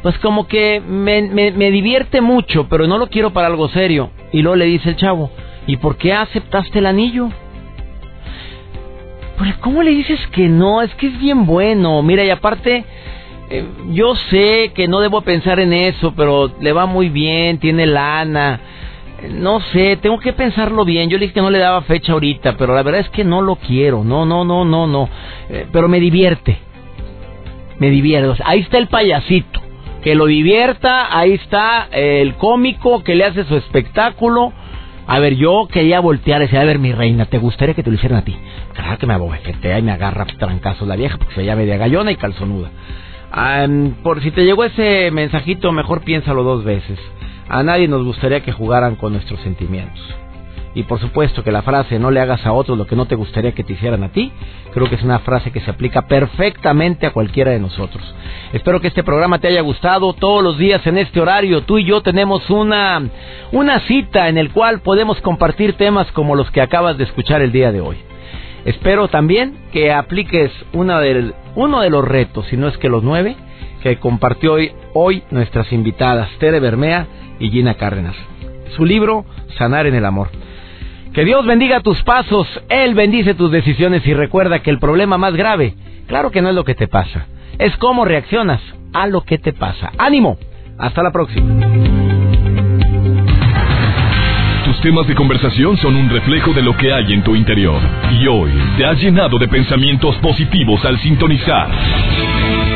pues 0.07 0.19
como 0.19 0.47
que 0.47 0.81
me, 0.81 1.21
me, 1.23 1.71
divierte 1.73 2.21
mucho, 2.21 2.69
pero 2.69 2.87
no 2.87 2.97
lo 2.97 3.09
quiero 3.09 3.33
para 3.33 3.49
algo 3.49 3.69
serio. 3.71 4.11
Y 4.33 4.41
luego 4.41 4.55
le 4.55 4.67
dice 4.67 4.91
el 4.91 4.97
chavo, 4.97 5.33
¿y 5.67 5.79
por 5.79 5.97
qué 5.97 6.13
aceptaste 6.13 6.79
el 6.79 6.87
anillo? 6.87 7.29
Pues, 9.37 9.53
¿cómo 9.57 9.83
le 9.83 9.91
dices 9.91 10.21
que 10.29 10.49
no? 10.49 10.81
Es 10.81 10.95
que 10.95 11.09
es 11.09 11.19
bien 11.19 11.45
bueno. 11.45 12.03
Mira, 12.03 12.25
y 12.25 12.31
aparte, 12.31 12.85
eh, 13.51 13.65
yo 13.91 14.15
sé 14.31 14.71
que 14.77 14.87
no 14.87 15.01
debo 15.01 15.23
pensar 15.23 15.59
en 15.59 15.73
eso, 15.73 16.15
pero 16.15 16.53
le 16.61 16.73
va 16.73 16.87
muy 16.87 17.09
bien, 17.09 17.59
tiene 17.59 17.85
lana. 17.85 18.61
No 19.31 19.61
sé, 19.61 19.97
tengo 19.97 20.19
que 20.19 20.33
pensarlo 20.33 20.85
bien. 20.85 21.09
Yo 21.09 21.17
le 21.19 21.23
dije 21.23 21.35
que 21.35 21.41
no 21.41 21.51
le 21.51 21.59
daba 21.59 21.83
fecha 21.83 22.13
ahorita, 22.13 22.57
pero 22.57 22.75
la 22.75 22.83
verdad 22.83 23.01
es 23.01 23.11
que 23.11 23.25
no 23.25 23.43
lo 23.43 23.57
quiero. 23.57 24.05
No, 24.05 24.27
no, 24.27 24.45
no, 24.45 24.65
no, 24.65 24.87
no. 24.87 25.09
Eh, 25.49 25.67
pero 25.73 25.89
me 25.89 26.01
divierte. 26.01 26.59
Me 27.79 27.91
divierte. 27.91 28.43
Ahí 28.45 28.61
está 28.61 28.79
el 28.79 28.89
payasito 28.89 29.67
que 30.07 30.15
lo 30.15 30.27
divierta, 30.27 31.19
ahí 31.19 31.33
está 31.33 31.89
el 31.91 32.37
cómico 32.37 33.03
que 33.03 33.17
le 33.17 33.25
hace 33.25 33.43
su 33.43 33.57
espectáculo. 33.57 34.53
A 35.09 35.19
ver, 35.19 35.35
yo 35.35 35.67
quería 35.69 35.99
voltear 35.99 36.41
y 36.41 36.45
decir, 36.45 36.61
a 36.61 36.65
ver, 36.65 36.79
mi 36.79 36.93
reina, 36.93 37.25
¿te 37.25 37.39
gustaría 37.39 37.75
que 37.75 37.83
te 37.83 37.91
lo 37.91 37.97
hicieran 37.97 38.19
a 38.19 38.25
ti? 38.25 38.37
Claro 38.73 38.99
que 38.99 39.07
me 39.09 39.15
abofetea 39.15 39.81
y 39.81 39.83
me 39.83 39.91
agarra 39.91 40.25
trancazos 40.39 40.87
la 40.87 40.95
vieja 40.95 41.19
porque 41.19 41.35
se 41.35 41.45
llama 41.45 41.63
media 41.63 41.77
gallona 41.77 42.13
y 42.13 42.17
calzonuda. 42.17 42.71
por 44.05 44.23
si 44.23 44.31
te 44.31 44.45
llegó 44.45 44.63
ese 44.63 45.11
mensajito, 45.11 45.73
mejor 45.73 46.03
piénsalo 46.03 46.45
dos 46.45 46.63
veces. 46.63 47.01
A 47.49 47.63
nadie 47.63 47.89
nos 47.89 48.05
gustaría 48.05 48.41
que 48.41 48.53
jugaran 48.53 48.97
con 48.97 49.13
nuestros 49.13 49.41
sentimientos. 49.41 50.03
Y 50.77 50.83
por 50.83 51.01
supuesto 51.01 51.43
que 51.43 51.51
la 51.51 51.63
frase 51.63 51.99
no 51.99 52.11
le 52.11 52.21
hagas 52.21 52.45
a 52.45 52.53
otros 52.53 52.77
lo 52.77 52.87
que 52.87 52.97
no 52.97 53.07
te 53.07 53.15
gustaría 53.15 53.53
que 53.53 53.65
te 53.65 53.73
hicieran 53.73 54.05
a 54.05 54.11
ti, 54.11 54.31
creo 54.75 54.91
que 54.91 54.97
es 54.97 55.03
una 55.03 55.21
frase 55.21 55.51
que 55.51 55.63
se 55.63 55.71
aplica 55.71 56.07
perfectamente 56.07 57.07
a 57.07 57.13
cualquiera 57.13 57.51
de 57.51 57.59
nosotros. 57.59 58.05
Espero 58.53 58.79
que 58.81 58.89
este 58.89 59.03
programa 59.03 59.39
te 59.39 59.49
haya 59.49 59.63
gustado. 59.63 60.13
Todos 60.13 60.45
los 60.45 60.59
días 60.59 60.87
en 60.87 60.99
este 60.99 61.19
horario 61.19 61.63
tú 61.63 61.79
y 61.79 61.87
yo 61.87 62.03
tenemos 62.03 62.51
una, 62.51 63.03
una 63.53 63.81
cita 63.87 64.29
en 64.29 64.37
el 64.37 64.53
cual 64.53 64.81
podemos 64.81 65.19
compartir 65.23 65.79
temas 65.79 66.13
como 66.13 66.35
los 66.35 66.51
que 66.51 66.61
acabas 66.61 66.99
de 66.99 67.05
escuchar 67.05 67.41
el 67.41 67.53
día 67.53 67.73
de 67.73 67.81
hoy. 67.81 67.97
Espero 68.67 69.09
también 69.09 69.57
que 69.73 69.95
apliques 69.95 70.53
uno 70.75 71.01
de 71.01 71.91
los 71.91 72.05
retos, 72.05 72.47
si 72.49 72.59
no 72.59 72.69
es 72.69 72.77
que 72.77 72.91
los 72.91 73.03
nueve, 73.03 73.37
que 73.87 74.01
compartió 74.01 74.57
hoy, 74.95 75.23
nuestras 75.31 75.73
invitadas, 75.73 76.29
Tere 76.41 76.59
Bermea 76.59 77.07
y 77.39 77.51
Gina 77.51 77.75
Cárdenas. 77.75 78.17
Su 78.75 78.85
libro, 78.85 79.25
Sanar 79.59 79.87
en 79.87 79.95
el 79.95 80.05
Amor. 80.05 80.29
Que 81.15 81.25
Dios 81.25 81.47
bendiga 81.47 81.81
tus 81.81 82.03
pasos, 82.03 82.49
Él 82.69 82.95
bendice 82.95 83.35
tus 83.35 83.53
decisiones 83.53 84.05
y 84.05 84.13
recuerda 84.13 84.59
que 84.59 84.71
el 84.71 84.81
problema 84.81 85.19
más 85.19 85.35
grave, 85.35 85.75
claro 86.09 86.33
que 86.33 86.43
no 86.43 86.49
es 86.49 86.57
lo 86.57 86.65
que 86.65 86.75
te 86.75 86.89
pasa, 86.89 87.27
es 87.61 87.77
cómo 87.77 88.05
reaccionas 88.05 88.61
a 88.93 89.07
lo 89.07 89.21
que 89.23 89.39
te 89.39 89.53
pasa. 89.53 89.93
Ánimo, 89.99 90.37
hasta 90.79 91.05
la 91.05 91.13
próxima. 91.13 91.47
Tus 94.65 94.81
temas 94.81 95.07
de 95.07 95.15
conversación 95.15 95.77
son 95.77 95.95
un 95.95 96.11
reflejo 96.11 96.53
de 96.53 96.63
lo 96.63 96.77
que 96.77 96.93
hay 96.93 97.13
en 97.13 97.23
tu 97.23 97.37
interior 97.37 97.81
y 98.21 98.27
hoy 98.27 98.51
te 98.77 98.85
has 98.85 99.01
llenado 99.01 99.39
de 99.39 99.47
pensamientos 99.47 100.17
positivos 100.17 100.85
al 100.85 100.99
sintonizar 100.99 101.71